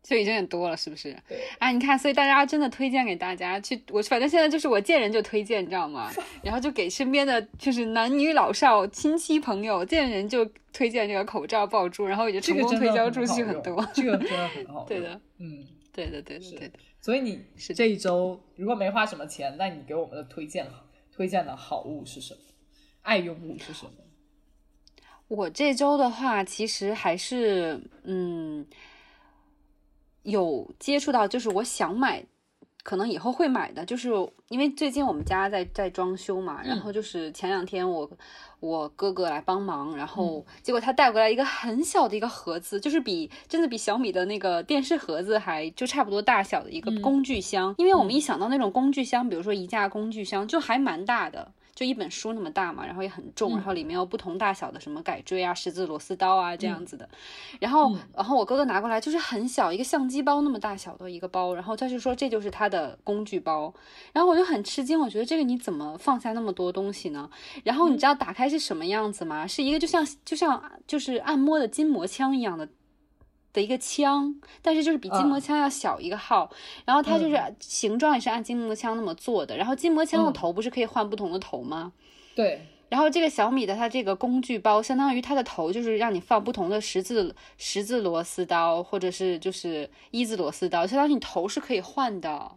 [0.07, 1.13] 就已经很多了，是不是？
[1.27, 6.09] 对，啊，你看，所以大家真的推荐给大家去，我反正现在就是我见人就推荐，你知道吗？
[6.41, 13.85] 然后就给身边的就是男女老少、亲戚朋友见人就推荐这个口罩爆珠，然后也就成功推销出去很多。
[13.93, 14.85] 这个真的很好。
[14.89, 16.79] 对的，嗯，对的，对的，是对的。
[17.01, 20.65] 所以你是这一周如果没花什么钱，那你给我们的推荐
[21.11, 22.39] 推荐的好物是什么？
[23.01, 23.91] 爱用物是什么？
[25.27, 28.65] 我这周的话，其实还是嗯，
[30.27, 32.21] 有接触到，就是我想买，
[32.83, 34.09] 可能以后会买的，就是
[34.49, 38.09] 因为最近我们家在在装修嘛，然后就是前两天我
[38.59, 51.53] 我哥哥来帮忙，然后结果他带过来一个很小的一个盒子，就是比真的比小米的那个电视盒子还就差不多大小的一个工具箱，因为我们一想到那种工具箱，比如说宜家工具箱，就还蛮大的。
[51.77, 57.07] 就一本书那么大嘛，然后也很重，然后里面有不同大小的什么改锥啊、十字螺丝刀啊这样子的。
[57.59, 63.71] 然后，然后我哥哥拿过来就是很小一个相机包那么大小的一个包，然后他就说这就是他的工具包。
[64.11, 67.29] 然后我就很吃惊，我觉得这个你怎么放下那么多东西呢？
[67.63, 69.45] 然后你知道打开是什么样子吗？
[69.45, 72.67] 是一个就像就像就是按摩的筋膜枪一样的。
[73.53, 76.49] 的一个枪，但是就是比筋膜枪要小一个号，
[76.85, 81.93] 然后它就是形状也是按筋膜枪那么做的，然后筋膜枪的头不是可以换不同的头吗？
[82.35, 92.51] 对，然后这个小米的它这个工具包，相当于它的头就是让你放不同的十字十字螺丝刀，或者是就是一字螺丝刀，相当于你头是可以换的，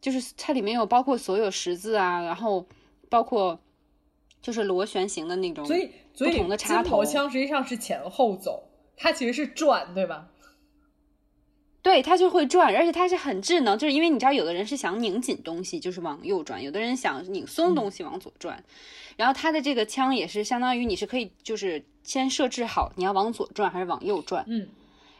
[0.00, 2.66] 就是它里面有包括所有十字啊，然后
[3.08, 3.58] 包括
[4.42, 8.62] 就是螺旋形的那种，所以所以不同的插头筋膜枪实际上是前后走，
[8.96, 10.28] 它其实是转，对吧？
[11.82, 18.64] 对，它就会转，而且它是很智能，就是因为你知道，有的人是想拧紧东西，就是往右转；有的人想拧松东西往左转。
[19.16, 24.68] 然后它的这个枪也是相当于你是可以，就是先设置好你要往左转还是往右转，嗯，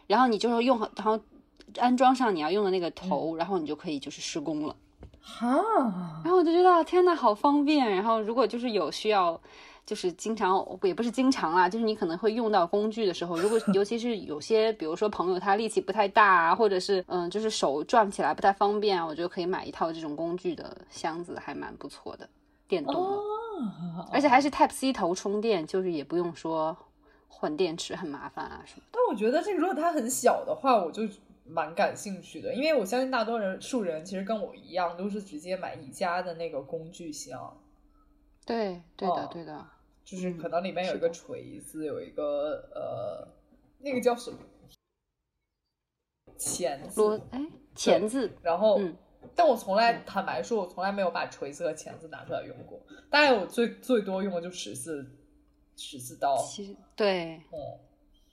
[0.06, 1.20] 然后你就是用好，然后
[1.76, 4.74] 安装上你要用的那个头，然后你就可以就是施工了。
[5.20, 5.46] 哈，
[6.24, 7.90] 然后我就觉得天呐，好方便。
[7.90, 9.40] 然后如果就是有需要。
[9.86, 22.28] 就是经常也不是经常啦，就是你可能会用到工具的时候，如果 尤其是有些，比如说朋友他力气不太大啊，或者是嗯，就是手转起来不太方便啊，我觉得可以买一套这种工具的箱子，还蛮不错的，
[22.66, 26.74] 电动的，哦、而且还是 Type C 头充电，就是也不用说
[27.28, 28.82] 换电池很麻烦啊什么。
[28.90, 31.02] 但我觉得这个如果它很小的话，我就
[31.46, 37.54] 蛮感兴趣的，因为我相信大多人数人其实跟我一样，都是直接买宜家的那个工具箱。
[38.46, 39.66] 对，对的，哦对的。
[40.04, 43.26] 就是可能里面有一个锤子，有一个呃，
[43.78, 44.38] 那个叫什么
[46.36, 48.96] 钳子，螺哎钳子，然后、嗯
[49.34, 52.78] 但我从来坦白说，我从来没有把锤子和钳子拿出来用过。
[53.08, 55.16] 大概我最最多用的就十字
[55.76, 56.36] 十字刀。
[56.36, 57.80] 其实对，哦，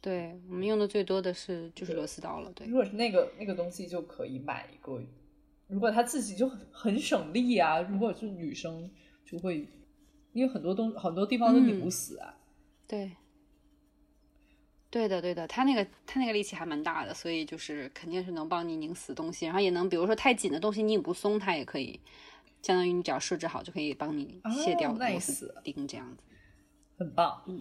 [0.01, 2.51] 对我们用的最多的是就是螺丝刀了。
[2.53, 5.01] 对如，果是那个那个东西，就可以买一个。
[5.67, 8.91] 如果他自己就很很省力啊，如果是女生
[9.25, 9.65] 就会，
[10.34, 12.36] 因为很多东很多地方都拧不死啊。
[12.88, 13.15] 对，
[14.89, 22.00] 对的，对的，他那个他那个力气还蛮大的，所以就是肯定是能帮你拧死东西，然后也能比如说太紧的东西你拧不松，它也可以，
[22.62, 26.24] 相当于你只要设置好就可以帮你卸掉哦螺丝钉这样子。
[27.00, 27.60] 很棒，嗯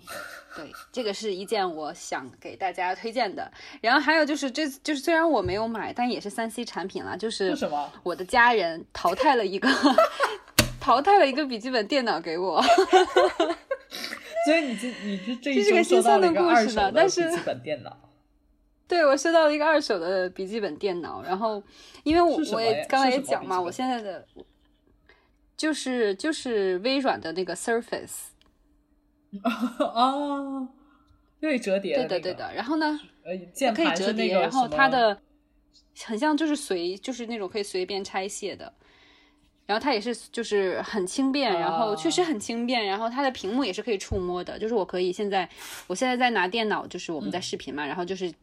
[0.54, 3.50] 对，这个是一件我想给大家推荐的。
[3.80, 7.90] 然后还有就是这就是虽然我没有买，但也是三 C 产品啦，就是是什么？
[8.02, 9.66] 我的家人淘汰了一个
[10.80, 12.62] 淘汰了一个笔记本电脑给我。
[14.46, 17.96] 所以你这你这这是个周收到了一心酸的故个二手事呢但是笔记本电脑，
[18.88, 21.62] 对，我收到了一个二手的笔记本电脑，然后
[22.04, 24.26] 因为我我也刚才也讲嘛，我现在的
[25.56, 28.28] 就是就是微软的那个 Surface，
[29.78, 30.66] 哦，
[31.38, 32.22] 可以折叠对的的那个。
[32.22, 35.20] 对的，然后呢呃，键可以折叠，然后它的
[36.06, 38.72] 很像就是随就是那种可以随便拆卸的。
[39.70, 45.48] 然后它也是就是很轻便，然后确实啊很轻便，然后它的屏幕也是可以触摸的，就是我可以现在
[45.86, 47.30] 我现在在拿电脑，就是我们嗯。
[47.30, 48.34] 在视频嘛，然后就是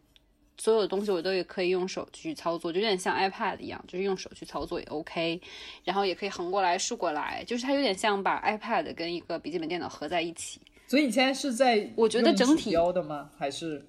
[0.58, 5.42] 所有的东西我都也可以用手去操作，就有点像 iPad 一样，就是用手去操作也 OK，
[5.84, 10.62] 然后也可以横过来、竖过来，就是它有点像把 iPad 跟一个笔记本电脑合在一起。
[10.88, 13.30] 所以你现在是在我觉得整体标的吗？
[13.38, 13.86] 还是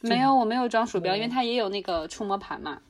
[0.00, 2.80] 没有，我没有装鼠标，嗯因为它也有那个触摸盘嘛，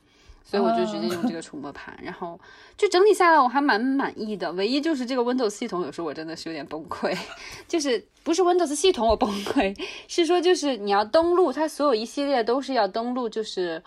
[0.49, 1.99] 所以我就直接用这个触摸盘。
[2.01, 2.39] 然后
[2.77, 7.19] 就整体下来我还蛮满意的，唯一就是这个 Windows 系统有时候我真的是有点崩溃，
[7.67, 13.83] 就是不是 Windows 系统我崩溃，是说就是你要登录它所有一系列都是要登录，就是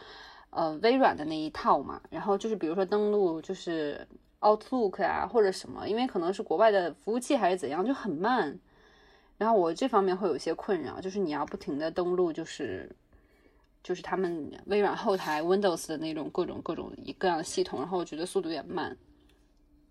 [0.50, 2.02] 呃微软的那一套嘛。
[2.10, 4.06] 然后就是比如说登录就是
[4.42, 8.60] Outlook 啊或者什么，因为可能是国外的服务器还是怎样，就很慢。
[9.38, 12.94] 然后我这方面会有一些困扰，就是你要不停的登录，就是
[13.84, 18.96] 就是他们微软后台 Windows 的那种各种各种各样的系统，然后我觉得速度有点慢。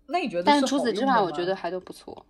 [0.05, 0.43] 那你觉得？
[0.43, 2.25] 但是除此之外，我觉得还都不错。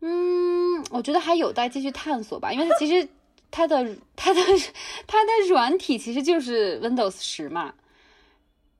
[0.00, 3.08] 嗯，我觉得还有待继续探索吧，因为它其实
[3.50, 3.76] 它的
[4.16, 4.40] 它的
[5.06, 7.72] 它的软体其实就是 Windows 十嘛。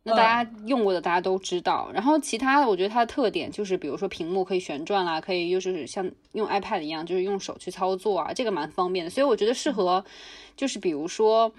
[0.06, 9.10] 那大家用过的大家都知道，然后其他的我觉得它的特点就是，比如说屏幕可以旋转啦，可以就是像用 iPad 一样，就是用手去操作啊，这个蛮方便的。
[9.10, 10.04] 所以我觉得适合，
[10.58, 11.50] 就是比如说，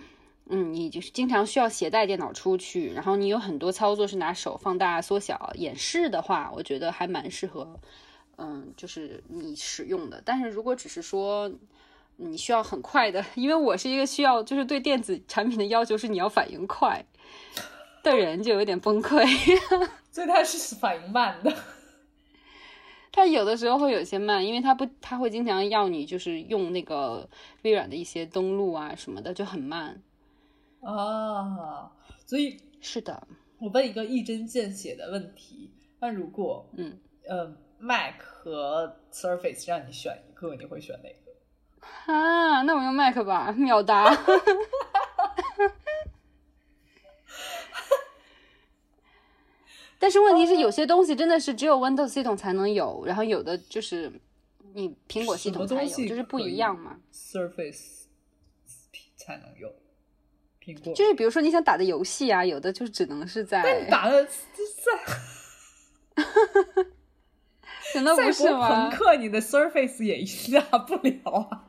[0.49, 7.79] 嗯，你就是经常需要携带电脑出去，然后你有很多操作是拿手放大、缩小、演示的话，我觉得还蛮适合，
[8.38, 10.21] 嗯，就是你使用的。
[10.23, 11.51] 但是如果只是说
[12.17, 17.05] 你需要很快的，因为我是一个需要就是对电子产品的要求是你要反应快。
[18.03, 19.25] 的人就有点崩溃，
[20.12, 21.51] 所以他是反应慢的。
[23.12, 27.27] 它有的时候会有些慢，因为它不，它会经常要你就是用那个
[27.63, 29.99] 微软的一些登录啊什么的，就很慢
[30.86, 31.91] 啊。
[32.26, 33.28] 所以是的，
[33.60, 42.12] 我问一个一针见血的问题：那如果嗯呃 Mac 和 Surface 让你选一个，你会选哪个？
[42.12, 44.15] 啊，那我用 Mac 吧，秒答。
[49.98, 54.21] 但是问题是，有些东西真的是只有 Windows 系统才能有，然后有的就是
[54.74, 57.00] 你苹果系统才有，就是不一样嘛。
[57.12, 58.04] Surface
[59.15, 59.74] 才能有，
[60.65, 63.62] 苹果就是比如说你想打的游戏啊，有的就只能是在。
[63.62, 64.91] 那你打 的赛，
[67.95, 68.89] 难道不是吗？
[68.89, 71.63] 朋克你的 Surface 也下不了啊。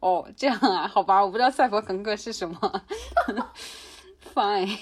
[0.00, 2.84] 哦，这样啊，好吧，我不知道赛博朋克是什么。
[4.34, 4.78] Fine。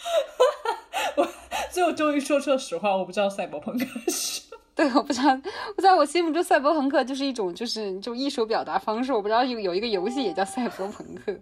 [1.16, 1.28] 我
[1.70, 4.39] 最后终于说出了实话，我不知道赛博朋克是。
[4.80, 5.38] 对，我不知道，
[5.76, 9.12] 我在我心目中赛博朋克就是一种就是这种艺术表达方式。
[9.12, 11.38] 我不知道有有一个游戏也叫赛博朋克。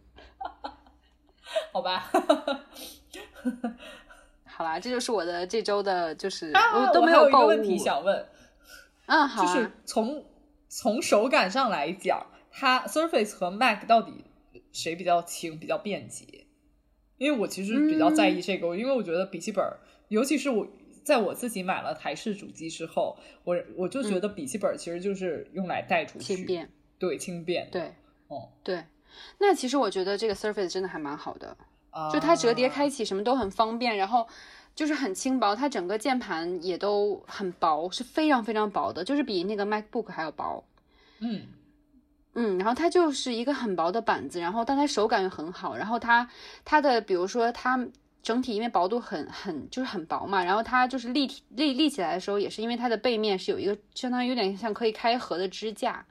[1.73, 2.11] 好吧。
[4.45, 7.47] 好啦，这就是我的这周的，就是、啊、我都没有购物。
[7.47, 8.27] 问题想问，
[9.07, 10.25] 嗯，好、啊，就是从
[10.69, 14.25] 从手感上来讲，它 Surface 和 Mac 到底
[14.73, 16.25] 谁比较轻，比较便捷？
[17.19, 19.65] 因为我其实比较在意这个，嗯、因为我觉得笔记本，
[20.09, 20.67] 尤其是我
[21.09, 27.95] 在我自己买了台式主机之后，我我就觉得笔记本其实就是用来带出去，嗯轻便，对，轻便，对，
[28.27, 28.85] 哦，对。
[29.39, 31.57] 那其实我觉得这个 Surface 真的还蛮好的，
[31.89, 34.29] 啊、就它折叠开启什么都很方便，然后
[34.75, 40.63] 就是很轻薄，它整个键盘也都很薄，是非常非常薄的，就是比那个 MacBook 还要薄。
[41.21, 41.47] 嗯。
[42.35, 46.29] 嗯，然后它就是一个很薄的板子，然后但它手感又很好，然后它
[46.67, 47.89] 它的比如说它
[48.29, 56.05] 整体因为薄度很很就是很薄嘛，然后它就是立体立立起来的时候，也是因为它的背面是有一个相当于有点像可以开合的支架，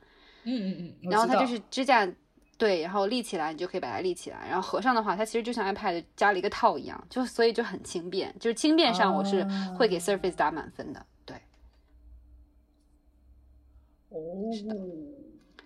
[0.43, 2.11] 嗯嗯嗯，然后它就是支架，
[2.57, 9.45] 对，然后立起来你就可以把它立起来，然后合上的话，它其实就像 iPad 加了一个套一样，就所以就很轻便，就是轻便上我是
[9.77, 11.35] 会给 Surface 打满分的，对，
[14.09, 14.75] 哦，是的，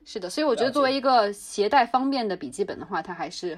[0.03, 3.57] 是的所以我觉得作为一个携带方便的笔记本的话，它还是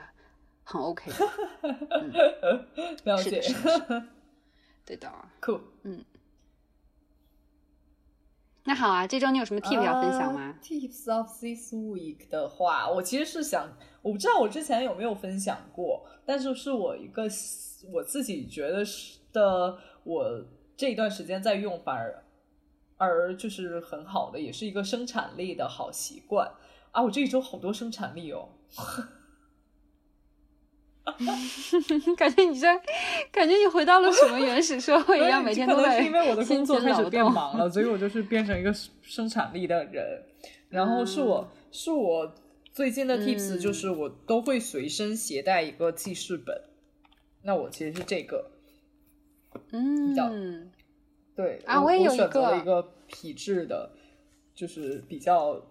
[0.63, 2.65] 很 OK 的，
[3.05, 4.03] 了解，是的，是的，是的
[4.85, 5.59] 对的，酷。
[8.65, 13.69] 那好啊，这周你有什么 tips 要分享吗、？Tips of this week 的话，我其实是想，
[14.01, 17.23] 我不知道我之前有没有分享过，但是是我一个
[17.91, 20.45] 我自己觉得是的，我
[20.77, 22.23] 这一段时间在用，反而
[22.97, 26.49] 而就是很好的，也是一个生产力的好习惯
[26.91, 27.01] 啊！
[27.03, 28.47] 我这一周好多生产力哦。
[32.17, 32.81] 感觉你在，
[33.31, 37.23] 感觉你回到了什么原始社会一样，每天都在可能是因为我的工作开始变。
[37.23, 40.23] 忙了，所以我就是变成一个生产力的人。
[40.69, 42.33] 然后是我、是我
[42.71, 46.63] 最近的 tips 嗯就是我都会随身携带一个记事本。
[47.43, 48.49] 那我其实是这个，
[50.15, 50.71] 较嗯，
[51.35, 53.91] 对啊我也有一选择了个一个皮质的，
[54.55, 55.61] 就是比较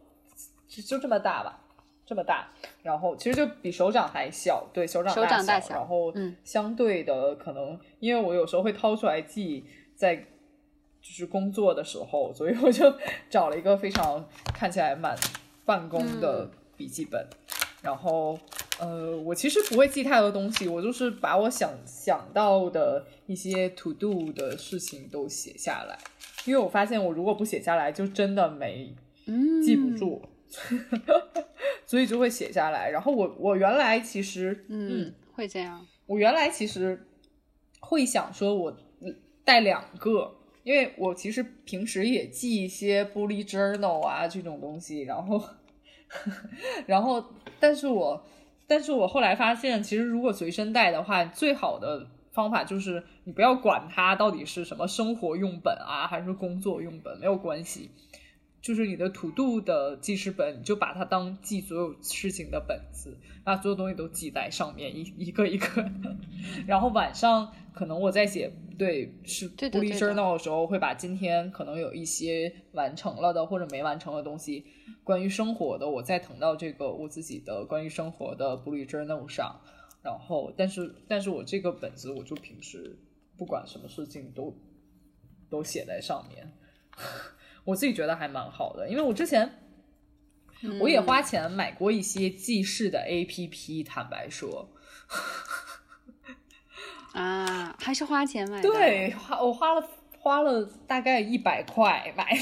[0.68, 1.62] 就就这么大吧，
[2.05, 2.49] 这么大，
[2.83, 6.37] 然后其实就比手掌还小，对手掌手掌大小，然后嗯。
[6.45, 12.93] 相对的可能，因为我有时候会掏出来记在就是工作的时候，所以我就
[13.31, 15.17] 找了一个非常看起来蛮
[15.65, 17.27] 办公的笔记本，
[17.83, 18.38] 然后
[18.79, 25.99] 呃，我其实不会记太多东西，我就是把我想想到的一些 to do 的事情都写下来，
[26.45, 28.95] 因为我发现我如果不写下来，就真的没
[29.27, 30.79] 嗯，记不住，所
[32.01, 32.91] 以就会写下来。
[32.91, 35.87] 然后我我原来其实嗯，会这样。
[36.07, 37.07] 我原来其实
[37.81, 38.77] 会想说，我
[39.45, 45.43] 带两个，因为我其实平时也记一些 bullet journal 啊这种东西，然后，
[46.87, 47.25] 然后，
[47.59, 48.25] 但是我，
[48.67, 57.91] 但是我后来发现，其实如果随身带的话，最好的方法就是你不要管它到底是什么生活用本啊，还是工作用本，没有关系。
[58.62, 66.16] 就是你的 to do 的记事本，你就把它当记所有事情的本子，把所有东西都记在上面，一一个一个的。
[66.64, 74.64] 然后晚上可能我在写对是对的 bullet 对的 journal 的时候，会把今天可能有一些完成了的或者没完成的东西，
[75.03, 79.61] 关于生活的，我再腾到这个我自己的关于生活的 bullet journal 上。
[80.05, 82.96] 然后，但是但是我这个本子，我就平时
[83.37, 84.57] 不管什么事情都
[85.51, 86.53] 都写在上面。
[87.64, 89.59] 我自己觉得还蛮好的，因为我之前
[90.81, 94.68] 我也花钱买过一些记事的 A P P，坦白说，
[97.12, 98.68] 啊，还是花钱买的。
[98.68, 102.25] 对，花我花了花了大概一百块买，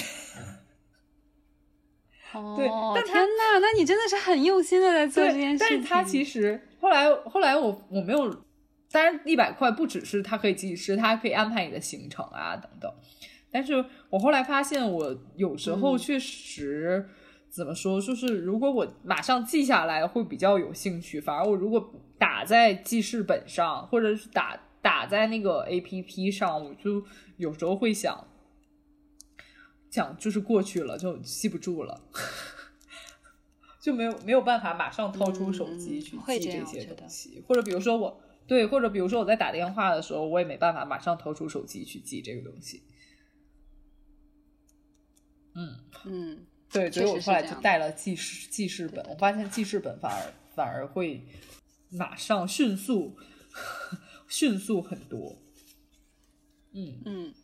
[2.33, 5.59] 哦，对但天呐，那你真的是很用心的在做这件，事情。
[5.59, 8.31] 但是它其实后来后来我我没有，
[8.91, 12.93] 当然一百块不只是它可以记事，它还可以安排你的行程啊等等。
[13.51, 17.09] 但是我后来发现，我有时候嗯确实、
[17.49, 27.05] 怎么说，就是如果我马上记下来会比较有兴趣，反而我如果打在记事本上，或者是打打在那个 A P P 上，我就
[27.37, 28.27] 有时候会想。
[29.91, 32.01] 想就是过去了，就记不住了，
[33.83, 42.85] 就没有没有办法马上掏出手机嗯去记这些东西，或者比如说我对，或者比如说我在打电话的时候，我也没办法马上掏出手机去记这个东西。
[45.55, 45.79] 嗯。
[46.05, 51.23] 嗯，对，所以我后来就带了记事记事本，我发现记事本反而反而会
[51.91, 53.17] 马上迅速
[54.29, 55.37] 迅速很多。
[56.73, 57.01] 嗯。
[57.05, 57.35] 嗯，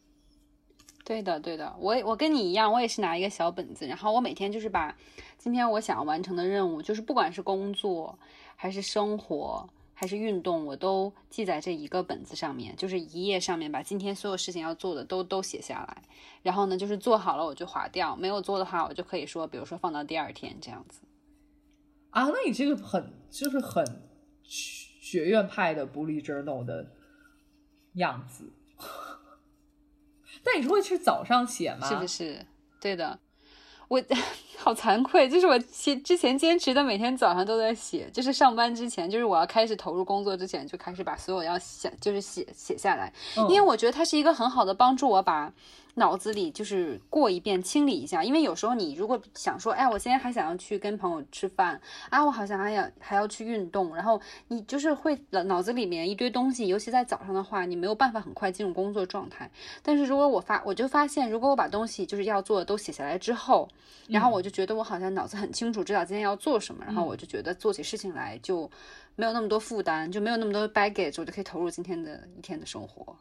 [1.05, 4.97] 对的，对的，我也我跟你一样，我也是拿一个小本子，然后我每天就是把
[5.37, 8.19] 今天我想要完成的任务，就是不管是工作
[8.55, 16.03] 还是生活还是运动，我都记在这一个本子上面，就是一页上面把今天所有事情要做的都都写下来，
[16.43, 21.01] 然后呢，就是做好了我就划掉，没有做的话我就可以说，比如说放到第二天这样子。
[22.11, 23.83] 啊，那你这个很就是很
[24.43, 26.93] 学学院派的 bullet journal 的
[27.95, 28.53] 样子。
[30.45, 31.89] 那你是会是早上写吗？
[31.89, 32.47] 是不是？
[32.79, 33.19] 对的，
[33.89, 34.03] 我
[34.59, 45.53] 好惭愧，就是我其之前坚持的，每天早上都在写，就是上班之前，就是我要开始投入工作之前，就开始把所有要写，就是写写下来，嗯因为我觉得它是一个很好的帮助我把。
[45.99, 48.23] 脑子里就是过一遍，清理一下。
[48.23, 51.81] 因为有时候你如果想说，哎，我今天还想要去跟朋友吃饭
[52.11, 59.51] 啊，我好像还要还要去运动，然后你就是会脑子里面一堆东西，尤其在早上的话，你没有办法很快进入工作状态。
[59.83, 63.67] 但是如果我发，我就发现，如果我把东西就是要做的都写下来之后，
[64.07, 68.71] 然后我就觉得我好像脑子很清楚，知道今天要做什么，然后我就觉得做起事情来就
[69.15, 73.17] 没有那么多负担，就没有那么多 baggage，我就可以投入今天的一天的生活。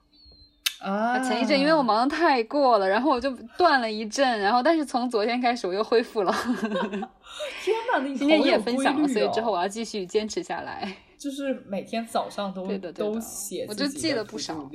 [0.86, 6.32] 啊，前一阵因为我忙的太过了，然后我就断了一阵，然后但是从昨天开始我又恢复了。
[7.64, 10.96] 天哪，你今天你也分享了，所以之后我要继续坚持下来。
[11.18, 14.70] 就是每天早上都都写，我就记了不少。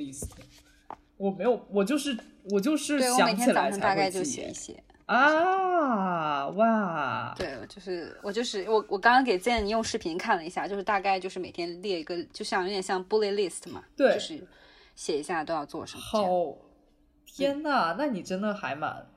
[1.15, 2.17] 我没有，我就是
[2.49, 7.33] 我就是想起来大概就写一写啊哇！
[7.37, 14.45] 对，就是我就是我我刚刚给 Zen 用视频看了一下，就是大概就是每天列一个，就像有点像 bullet list 嘛，对，就是。
[14.95, 16.01] 写一下都要做什么？
[16.01, 16.57] 好，
[17.25, 19.07] 天呐，那你真的还蛮，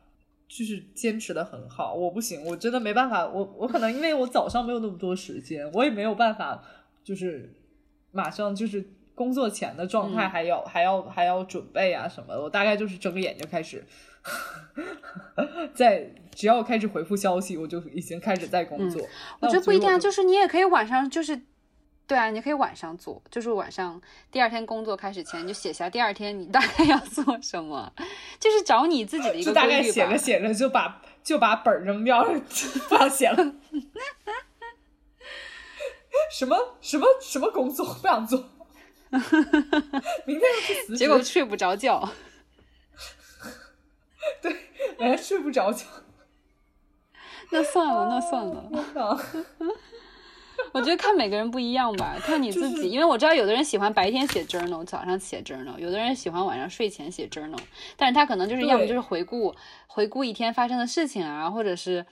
[0.48, 1.94] 就是坚持的很好。
[1.94, 3.26] 我不行，我真的没办法。
[3.26, 6.62] 我我可能因为我早上没有那么多时间，我也没有办法，
[7.02, 7.52] 就是
[8.12, 12.40] 马上就是工作前的状态，还要还要还要准备啊什么的。
[12.40, 13.84] 我大概就是睁个眼就开始，
[15.74, 19.06] 在只要开始回复消息，我就已经开始在工作。
[19.40, 21.42] 我觉得不一定啊，就是你也可以晚上就是。
[22.06, 24.00] 对啊，你可以晚上做，就是晚上
[24.30, 27.92] 第二天工作开始前，你就写下第二天你大概要做什么，
[28.38, 29.68] 就是找你自己的一个规律吧。
[29.68, 32.38] 大概写着写着就把就把本扔掉了，
[32.88, 33.54] 不想写了。
[36.30, 38.50] 什么什么什么工作不想做？
[40.26, 42.08] 明天要去辞职， 结果睡不着觉。
[44.42, 44.56] 对，
[44.98, 45.86] 哎睡不着觉。
[47.50, 48.70] 那算了，那算了。
[50.72, 57.58] 我觉得看每个人不一样吧， 看你自己，因为我知道有的人喜欢白天写 journal，早上写 journal，有的人喜欢晚上睡前写 journal，
[57.96, 59.54] 但是他可能就是要么就是回顾
[59.86, 62.04] 回顾一天发生的事情啊，或者是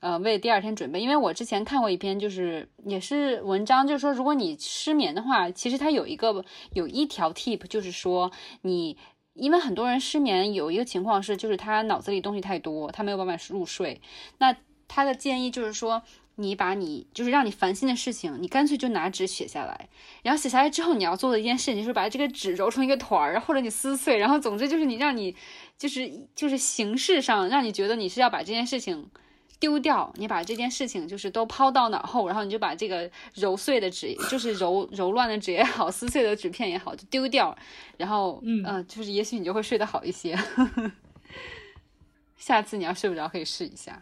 [0.00, 1.00] 呃为第二天准备。
[1.00, 8.30] 因为我之前看过一篇，就是也是文章，就是说如果你失眠的话，其实它有一个有一条 tip，就是说
[8.62, 8.96] 你
[9.34, 14.00] 因为很多人失眠有一个情况是，就是他脑子里东西太多，他没有办法入睡。
[14.38, 14.56] 那
[14.88, 16.02] 他的建议就是说。
[16.40, 19.88] 你把你就是让你烦心的事情，你干脆就拿纸写下来，
[20.22, 25.34] 然后写下来之后，你要做的一件事情就是把这个纸揉成一个团儿，或者你撕碎，然后总之就是你让你
[25.76, 29.10] 就是就是形式上让你觉得你是要把这件事情
[29.58, 37.56] 丢掉，你把这件事情就是都抛到脑后，然后你就把这个揉碎的纸，就是揉揉乱的纸也好，撕碎的纸片也好，就丢掉，
[37.96, 40.38] 然后嗯，就是也许你就会睡得好一些。
[42.38, 44.00] 下次你要睡不着可以试一下。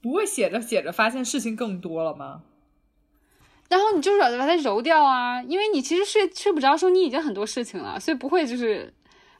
[0.00, 2.42] 不会写着写着发现事情更多了吗？
[3.68, 8.94] 然后你就是把它揉掉啊，因为你其实睡睡不着的时候，你已经很多事情了，所以不会就是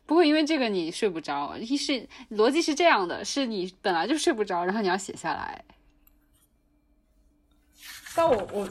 [0.05, 1.57] 不会因为这个你睡不着。
[1.57, 5.65] 一是逻辑是这样的，是你本来就睡不着，然后你要写下来。
[8.15, 8.69] 但我我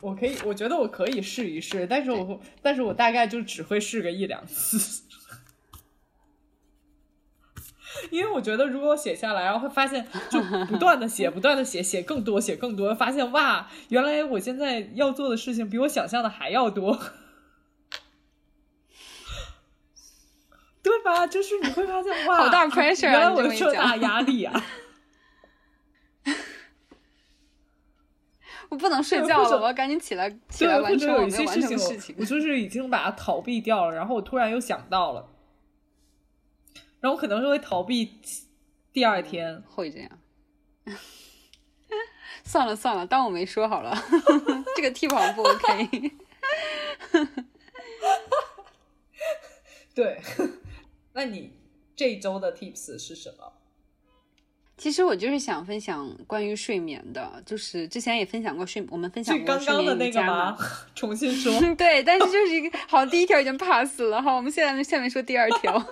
[0.00, 5.03] 我可以，我觉得我可以试一试，但是我但是我大概就只会试个一两次。
[8.10, 16.98] 因为我觉得，如果写下来，然后会发现，就不断的写，不断的写，写更多，写更多，发现哇，原来我现在要做的事情比我想象的还要多，
[20.82, 21.26] 对吧？
[21.26, 24.64] 就是你会发现哇，好大 pressure，原来我有这大压力啊！
[28.70, 32.16] 我不能睡觉了，我要赶紧起来，起来完成我没有完成的事情。
[32.18, 35.28] 我就是已经把它逃避掉了，然后我突然又想到了。
[37.04, 38.18] 然后可能是会逃避
[38.90, 40.10] 第二天，会这样。
[42.42, 43.94] 算了算了，当我没说好了。
[44.74, 46.12] 这个 tip 不 OK。
[49.94, 50.18] 对，
[51.12, 51.52] 那你
[51.94, 53.52] 这一周的 tips 是什么？
[54.84, 60.54] 其实我就是想分享关于睡眠的，就是之前也分享过睡，我们分享过刚刚的那个吗？
[60.94, 61.58] 重新说。
[61.74, 65.82] 对，但是就是一个好，第一条已经 pass 了哈，我们现在下面说第二条。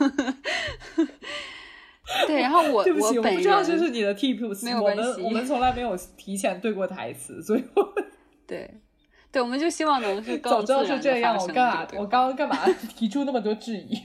[2.28, 7.94] 对，然后我我不知道这是你的 tips，没有关系，我们从来没有提前对过台词，所以我
[8.46, 8.70] 对
[9.32, 11.88] 对，我们就希望能是早知道是这样，我干嘛？
[11.96, 12.58] 我刚刚干嘛
[12.94, 13.98] 提出那么多质疑？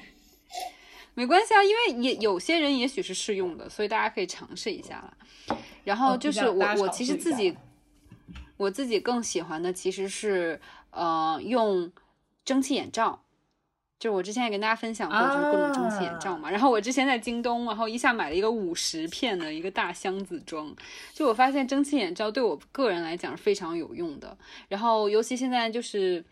[1.17, 5.57] 没关系啊，因为也有些人也许是适用的，所以大家可以尝试一下了。
[5.83, 7.57] 然后就是我，我其实自己，
[8.55, 10.61] 我自己更喜欢的其实是
[10.91, 11.91] 呃用
[12.45, 13.19] 蒸汽眼罩，
[13.97, 16.51] 就我之前也跟大家分享过，就是各种蒸汽眼罩嘛。
[16.51, 20.71] 然后我之前在京东，然后一下买了一个五十片的一个大箱子装，
[21.13, 24.37] 就我发现蒸汽眼罩对我个人来讲是非常有用的。
[24.67, 26.23] 然后尤其现在就是，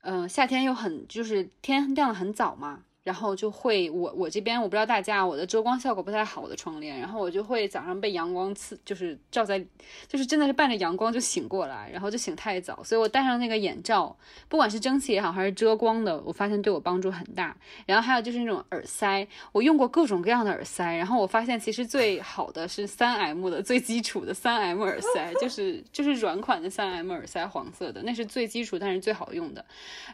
[0.00, 2.84] 嗯，夏天又很就是天亮的很早嘛。
[3.08, 9.58] 然后就会我我这边我不知道大家，我的遮光效果不太好，我的窗帘，然后我就会早上被阳光刺，就是照在，
[10.06, 14.14] 就是真的是伴着阳光就醒过来，然后就醒太早，所以我戴上那个眼罩，
[14.46, 17.56] 不管是蒸汽也好还是遮光的，我发现对我帮助很大。
[17.86, 29.64] 然后还有就是那种耳塞，我用过各种各样的耳塞，然后我发现其实最好的是三 M 的最基础的三 M 耳塞，就是就是软款的三 M 耳塞，黄色的，那是最基础但是最好用的，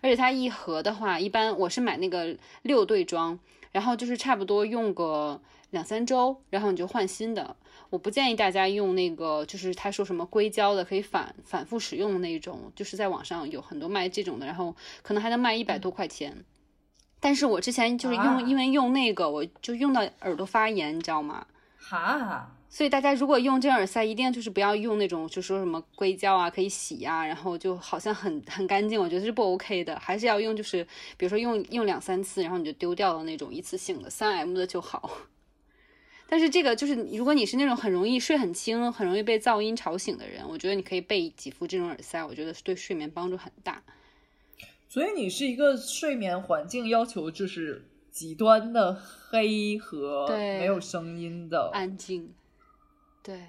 [0.00, 2.32] 而且它一盒的话，一般我是买那个
[2.62, 2.83] 六。
[2.84, 3.38] 对装，
[3.72, 7.56] 然后就是差不多用个两三周，然后你就换新的。
[7.90, 16.44] 我不建议大家用那个，就是他说什么硅胶的可以反反复使用的那种，就是在网上有很多卖这种的，然后可能还能卖一百多块钱。
[17.20, 21.46] 但是我之前就是用，因为用那个，我就用到耳朵发炎，你知道吗？
[21.78, 22.50] 哈。
[22.74, 29.96] 所以大家如果用这耳塞，一定就是不要用那种就说什么硅胶啊可以洗啊，然后就好像很很干净，我觉得是不 OK 的。
[30.00, 30.84] 还是要用就是
[31.16, 35.08] 比如说用用两三次，然后你就丢掉了那种一次性的三 M 的就好。
[36.28, 43.84] 但是这个就是如果你是那种很容易睡很轻、很容易被噪音吵醒的人，我觉得你可以备几副这种耳塞，我觉得是对睡眠帮助很大。
[44.88, 49.00] 所以你是一个睡眠环境要求就是极端的
[49.30, 52.34] 黑和没有声音的安静。
[53.24, 53.40] 对，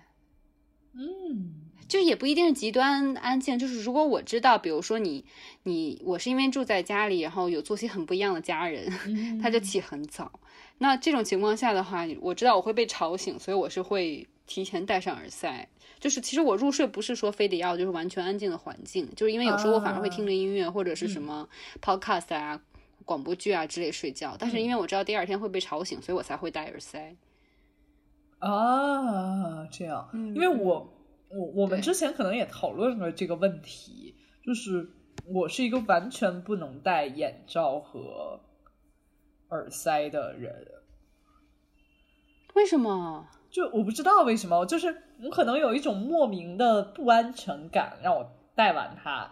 [0.93, 1.53] 嗯，
[1.87, 5.25] 就也不一定是极端安静，就是如果我知道，比如说你，
[5.63, 8.89] 你我是因为住在家里，然后有作息很不一样的家人，
[9.43, 10.39] 他就起很早，
[10.77, 15.67] 那这种情况下的话，我知道我会被吵醒，所以我是会提前戴上耳塞。
[15.99, 21.47] 就是其实我入睡不是说非得要就是完全安静的环境，就是因为有时候我反而会听着音乐或者是什么
[21.81, 22.61] podcast 啊、
[23.03, 27.15] 广播剧啊之类睡觉，但是因为我知道第二天会被吵醒，所以我才会戴耳塞。
[28.45, 30.93] 啊，这样，因为我
[31.29, 34.15] 我我们之前可能也讨论了这个问题，
[34.45, 34.87] 就是
[35.25, 38.39] 我是一个完全不能戴眼罩和
[39.49, 40.53] 耳塞的人。
[42.53, 43.27] 为什么？
[43.49, 49.31] 就我不知道为什么，就是我可能有一种莫名的不安全感，让我戴完它。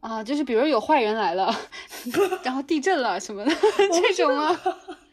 [0.00, 1.52] 啊，就是比如有坏人来了，
[2.42, 3.50] 然后地震了什么的
[3.92, 4.56] 这种吗？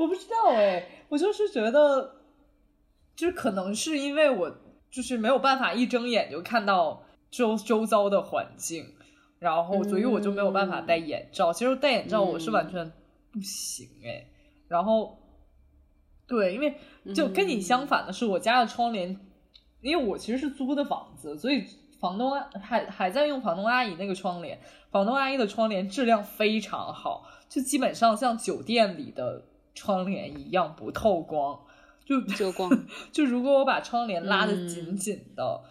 [0.00, 2.22] 我不知道哎，我就是觉得，
[3.14, 4.50] 就是可能是因为我
[4.90, 8.94] 就是没有办法一睁眼就看到周周遭的环境，
[9.38, 11.52] 然后所以我就没有办法戴眼罩。
[11.52, 12.90] 其实戴眼罩我是完全
[13.30, 14.26] 不行哎。
[14.68, 15.18] 然后，
[16.26, 16.74] 对，因为
[17.14, 19.14] 就跟你相反的是，我家的窗帘，
[19.82, 21.66] 因为我其实是租的房子，所以
[22.00, 24.58] 房东还还在用房东阿姨那个窗帘。
[24.90, 29.44] 房东阿姨的窗帘质量非常好，就基本上像酒店里的。
[29.74, 31.58] 窗帘一样不透光，
[32.04, 32.70] 就遮光。
[33.12, 35.62] 就如果我把窗帘拉的紧紧的，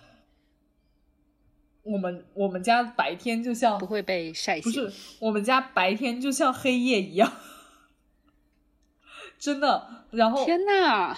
[1.84, 4.64] 我们我们家白天就像不会被晒醒。
[4.64, 7.32] 不是，我们家白天就像黑夜一样，
[9.38, 10.06] 真的。
[10.12, 11.16] 然后天呐，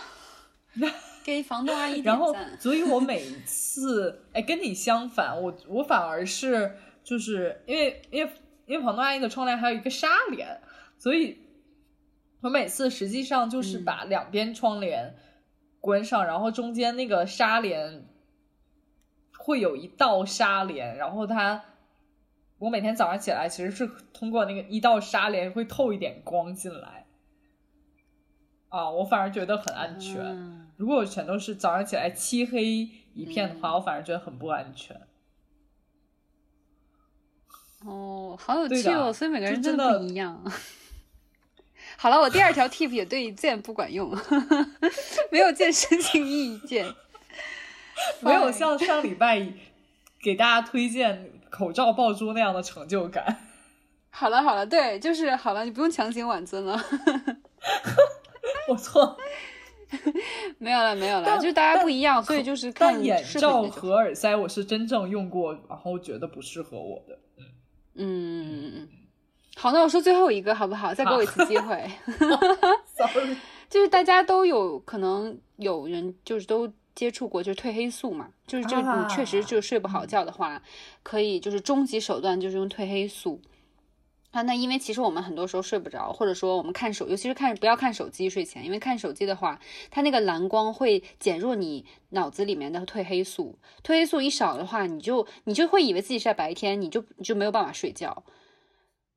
[1.23, 8.31] 给房东阿姨然后，所以我每一次，哎，跟你相反，我我反而是就是因为因为
[8.65, 10.59] 因为房东阿姨的窗帘还有一个纱帘，
[10.97, 11.37] 所以。
[12.41, 15.15] 我每次实际上就是把两边窗帘
[15.79, 18.05] 关上，然后中间那个纱帘
[19.37, 21.63] 会有一道纱帘，然后它
[22.59, 27.05] 我每天早上起来其实是通过那个一道纱帘会透一点光进来
[28.69, 30.69] 啊，我反而觉得很安全。
[30.77, 32.63] 如果全都是早上起来漆黑
[33.13, 34.99] 一片的话，我反而觉得很不安全。
[37.85, 40.43] 哦，好有趣哦，所以每个人真的不一样。
[42.01, 44.09] 好了，我第二条 tip 也对健不管用，
[45.29, 46.91] 没有健身性意见，
[48.21, 49.47] 没有像上礼拜
[50.19, 53.37] 给大家推荐口罩爆珠那样的成就感。
[54.09, 56.83] 好了好了，对，就是好了，你不用强行挽尊了。
[58.67, 59.15] 我错，
[60.57, 67.19] 没有了没有了，就是大家不一样，所以就是看眼罩和耳塞，我是真正用过，然后觉得不适合我的。
[67.37, 67.45] 嗯
[67.93, 68.89] 嗯嗯嗯。
[69.55, 70.93] 好，那我说最后一个好不好？
[70.93, 71.91] 再给我一次机会。
[73.69, 80.61] 就是大家都有可能有人就是都接触过，就是褪黑素嘛，就是就你确实就睡不好觉的话，
[81.03, 83.39] 可以就是终极手段就是用褪黑素。
[84.31, 98.23] 啊，那因为其实我们很多时候睡不着，或者说我们看手，尤其是看不要看手机睡前，因为看手机的话，它那个蓝光会减弱你脑子里面的褪黑素，褪黑素一少的话，你就你就会以为自己是在白天，你就你就没有办法睡觉。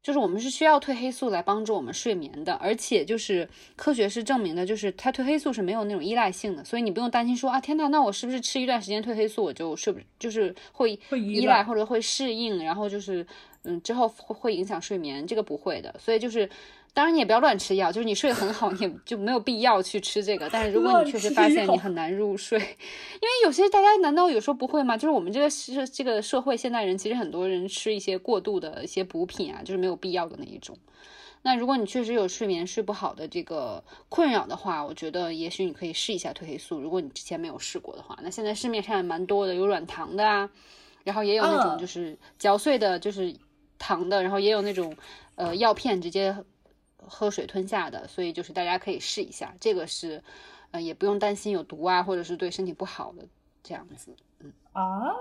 [0.05, 13.27] 就是我们是需要褪黑素来帮助我们睡眠的，而且就是科学是证明的，就是它褪黑素是没有那种依赖性的，所以你不用担心说啊，天呐，那我是不是吃一段时间褪黑素我就睡不，就是会会依赖或者会适应，然后就是
[13.63, 15.95] 嗯之后会会影响睡眠，这个不会的。
[15.99, 16.49] 所以就是。
[16.95, 20.49] 当然，你也不要乱吃药，就是你睡得很好，你也就没有必要去吃这个。
[20.49, 24.97] 但是如果你确实发现你很难入睡，因为有些大家难道有时候不会吗？
[24.97, 30.79] 就是我们这个是这个社会现代人，其实很多人吃一些过度的一些补品啊，就是没有必要的那一种。
[31.43, 36.81] 那如果你确实有睡眠睡不好的这个困扰的话，我觉得也许你可以试一下褪黑素。
[36.81, 40.49] 如果你之前没有试过的话，那现在市面上也蛮多的，有软糖的啊，
[41.03, 43.35] 然后也有那种就是嚼碎的，就是
[43.81, 44.97] 糖的，然后也有那种
[45.35, 46.33] 呃药片直接。
[47.09, 50.23] 喝水吞下的，所以就是大家可以试一下，这个是，
[50.71, 53.27] 呃，也不用担心有毒啊，或者是对身体不好的
[53.63, 55.15] 这样子，嗯啊，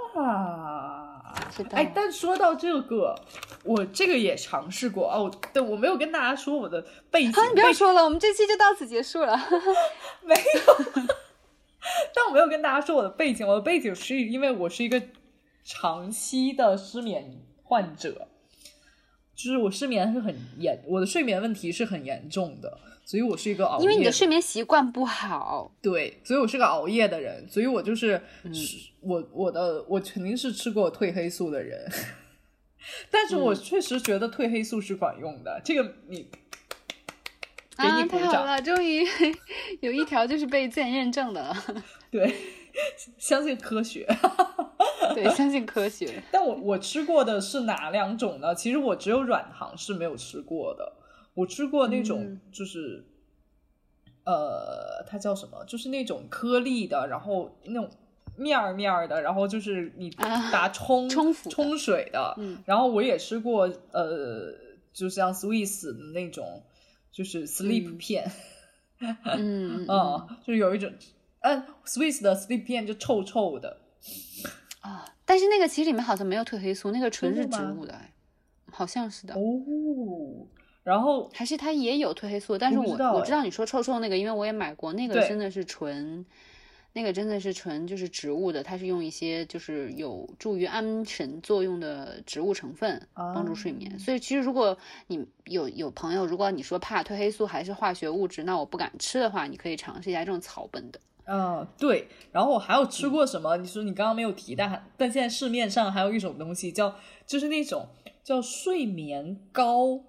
[1.52, 1.78] 是的。
[1.78, 3.16] 哎，但说到这个，
[3.64, 9.38] 我这个也尝试过哦，对，我没有跟大家说我的背景， 你不要说了，我们这期就到此结束了，
[10.24, 11.04] 没有，
[12.16, 15.02] 但我没有跟大家说我的背景，我的背景是因为我是一个
[15.64, 18.28] 长期的失眠患者。
[19.44, 23.84] 就是我失眠是很严，我的睡眠问题是很严重的，所以我是一个熬夜。
[23.84, 28.22] 因为你的睡眠习惯不好，对，所以我是个熬夜的人，所以我就是
[29.02, 31.92] 我我的我肯定是吃过褪黑素的人，
[33.12, 36.30] 但是我确实觉得褪黑素是管用的，这个你
[37.78, 39.06] 给你鼓掌了，终于
[39.82, 42.34] 有一条就是被自然认证的了，对，
[43.18, 44.08] 相信科学。
[45.14, 46.24] 对，相信科学。
[46.32, 48.56] 但我我吃过的是哪两种呢？
[48.56, 50.94] 其实我只有软糖是没有吃过的。
[51.36, 53.04] 我吃过那种，就是，
[54.24, 55.64] 呃，它叫什么？
[55.66, 57.90] 就是那种颗粒的，然后那种
[58.38, 62.36] 面儿面儿的，然后就是你打冲冲冲水的。
[62.38, 62.60] 嗯。
[62.66, 64.54] 然后我也吃过，呃，
[64.94, 66.64] 就像 Swiss 的那种，
[67.12, 68.32] 就是 Sleep 片。
[69.00, 70.28] 嗯嗯。
[70.46, 70.92] 就有一种，
[71.44, 73.78] 嗯，Swiss 的 Sleep 片就臭臭的。
[74.82, 78.14] 啊，但是那个其实里面好像没有褪黑素，那个纯是植物的，哎，
[78.72, 80.48] 好像是的哦。
[80.84, 86.26] 然后还是它也有褪黑素，但是我我知道你说臭臭那个，因为我也买过，那个真的是纯，
[86.92, 93.98] 那个真的是纯就是植物的，它是用一些就是有助于安神作用的植物成分帮助睡眠。
[93.98, 94.78] 所以其实如果
[95.08, 101.00] 你有有朋友，如果你说怕褪黑素还是化学物质，那我不敢吃的话，你可以尝试一下这种草本的。
[101.26, 102.08] 嗯，对。
[102.32, 103.58] 然后我还有吃过什么？
[103.58, 106.96] 你说你刚刚没有提，但但现在市面上还有一种东西叫，
[107.26, 107.88] 就是那种
[108.24, 110.02] 叫睡眠膏，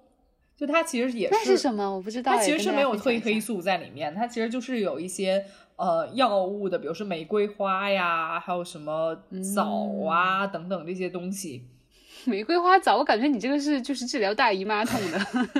[0.57, 1.95] 就它其实也是那是什么？
[1.95, 2.33] 我不知道。
[2.33, 5.45] 它其实是没有褪黑素在里面，它其实就是有一些
[5.77, 9.17] 呃药物的，比如说玫瑰花呀，还有什么
[9.55, 11.67] 枣啊等等这些东西。
[12.29, 15.19] 玫瑰花枣，我感觉你这个是就是治疗大姨妈痛的。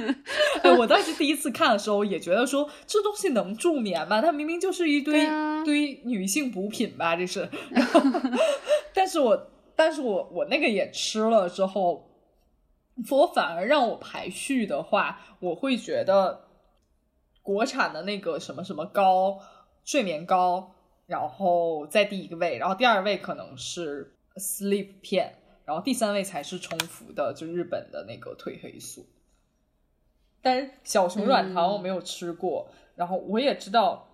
[0.64, 4.22] 哎，我当时第一次看的时候也觉得说这东西能助眠吗？
[4.22, 5.28] 它明明就是一堆
[5.64, 7.48] 堆女性补品吧，这是。
[7.70, 8.02] 然后，
[8.94, 12.10] 但是我但是我我那个也吃了之后，
[13.12, 16.48] 我反而让我排序的话，我会觉得
[17.42, 19.38] 国产的那个什么什么膏
[19.84, 25.36] 睡眠膏，然后在第一个位，然后第二位可能是 sleep 片。
[25.66, 29.08] 然后第三位才是冲服的，就日本的那个褪黑素。
[30.42, 34.08] 但是小熊软糖我没有吃过，然后我也知道，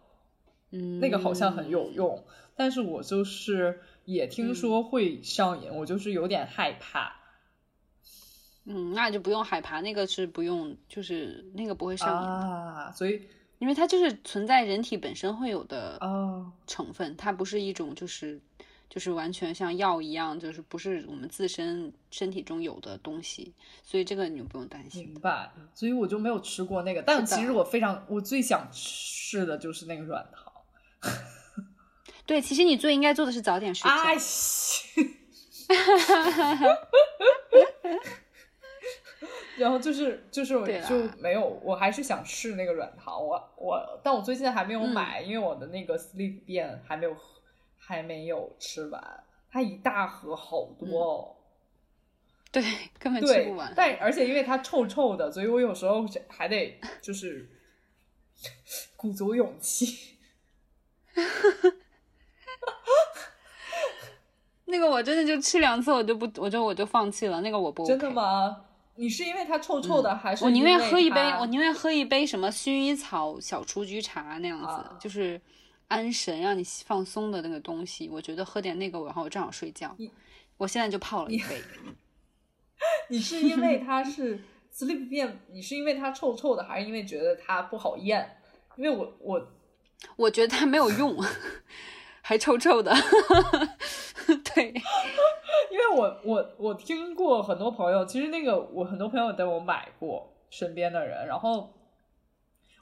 [0.72, 2.24] 嗯，那个好像很有用，
[2.56, 7.18] 但是我就是也听说会上瘾，我就是有点害怕。
[8.64, 13.24] 嗯，那就不用害怕，那个是不用，就是那个不会上瘾啊，所以
[13.60, 18.40] 因为它就是存在人体本身会有的哦成分，它不是一种就是。
[18.92, 25.08] 就是完全像药一样，就是不是我们自身身体中有的东西，所以这个你就不用担心。
[25.08, 27.02] 明白，所以我就没有吃过那个。
[27.02, 30.52] 但其实我非常，我最想吃的就是那个软糖。
[32.26, 33.96] 对，其实你最应该做的是早点睡觉。
[33.96, 34.18] 哎，
[39.58, 40.54] 然后就是就是
[40.86, 43.26] 就没有，我还是想试那个软糖。
[43.26, 47.16] 我我，但我最近还没有买，因为我的那个 sleep 店还没有。
[47.84, 51.36] 还没有吃完，它一大盒好多哦。
[52.52, 52.64] 对，
[53.00, 53.74] 根本吃不完。
[53.76, 57.50] 但而且因为它臭臭的，所以我有时候还得就是
[58.96, 60.20] 鼓足勇气。
[64.66, 67.42] 那个我真的就吃两次，我就不，我就我就放弃了。
[67.42, 68.66] 那个我不真的吗？
[68.96, 71.20] 你是因为它臭臭的，还是我宁愿喝一杯？
[71.40, 74.68] 我宁愿喝一杯什么薰衣草小雏菊茶那样子，
[75.00, 75.42] 就是。
[75.92, 79.94] 安神让你放松的那个东西，我觉得喝点那个，然后我正好睡觉。
[80.56, 81.62] 我现在就泡了一杯。
[83.10, 84.40] 你是因为它是
[84.74, 88.38] sleep 片，你是因为它臭臭的，还是因为觉得它不好咽？
[88.78, 89.52] 因为我我
[90.16, 91.18] 我觉得它没有用，
[92.24, 92.96] 还臭臭的。
[94.54, 94.74] 对，
[95.72, 101.74] 因为我我我我听过很多朋友，其实那个我很多朋友带我买过，身边的人，然后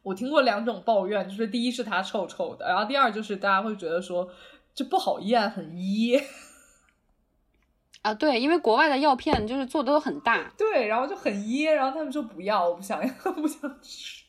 [0.03, 4.29] 我听过两种抱怨，就是第一是它臭臭的，然后第二就是大家会觉得说
[4.73, 6.23] 这不好咽，很噎。
[8.01, 14.23] 啊，对，因为国外的药片就是做的都很大，对，然后就很噎，然后他们说不要，我不想要，不想吃，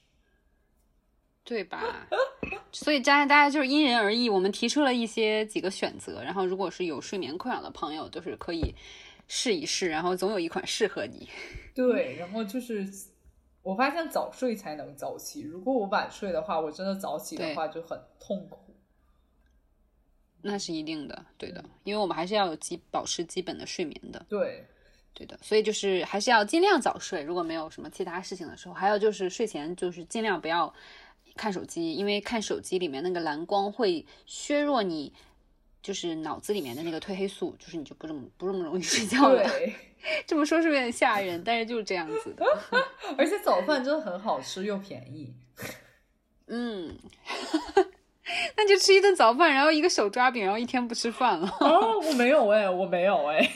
[1.44, 1.80] 对吧？
[2.72, 4.28] 所以大家大家就是因人而异。
[4.28, 8.74] 我们提出了一些几个选择，然后如果是有睡眠困扰的朋友，就是可以
[9.28, 11.28] 试一试，然后总有一款适合你。
[11.72, 12.84] 对，然后就是
[13.62, 18.74] 我发现早睡才能早起，如果我晚睡的话，我真的早起的话就很痛苦。
[20.42, 24.24] 那是一定的，对的，因为我们还是要有基保持基本的睡眠的。
[24.26, 24.66] 对，
[25.12, 27.22] 对的，所以就是还是要尽量早睡。
[27.22, 30.72] 如果没有什么其他事情的时候，还有就是睡前就是尽量不要
[31.36, 35.12] 看手机，因为看手机里面那个蓝光会削弱你
[35.82, 39.48] 就是脑子里面的那个褪黑素，就是你就不这么不这么容易睡 觉了。
[40.26, 41.42] 这么说是不是有点吓人？
[41.44, 42.44] 但是就是这样子的。
[43.18, 45.34] 而且早饭真的很好吃又便宜。
[46.46, 46.98] 嗯。
[48.56, 51.48] 那就吃一顿早饭，然后一个手抓饼，然后一天不吃饭了。
[51.60, 53.50] 哦，我没有哎，我没有哎。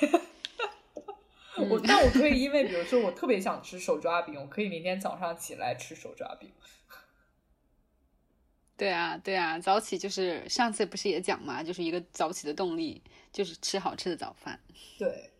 [1.57, 6.51] 我但我可以，因为比如说我特别想吃手抓饼，我可以明天早上起来吃手抓饼。
[8.77, 13.03] 对啊，对啊，早起就是上次不是也讲嘛，就是一个早起的动力，
[13.33, 14.59] 就是吃好吃的早饭。
[14.99, 15.31] 对，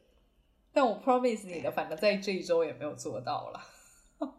[0.73, 3.61] 但我 promise 你的，反正在这一周也没有做到了。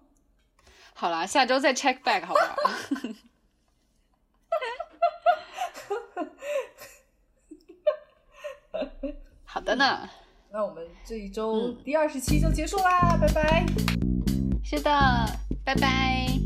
[0.94, 2.56] 好啦，下周再 check back 好不好？
[9.44, 10.10] 好的呢，
[10.52, 13.66] 那我们这一周第二十期就结束啦，拜拜。
[14.64, 14.90] 是的，
[15.64, 16.45] 拜拜。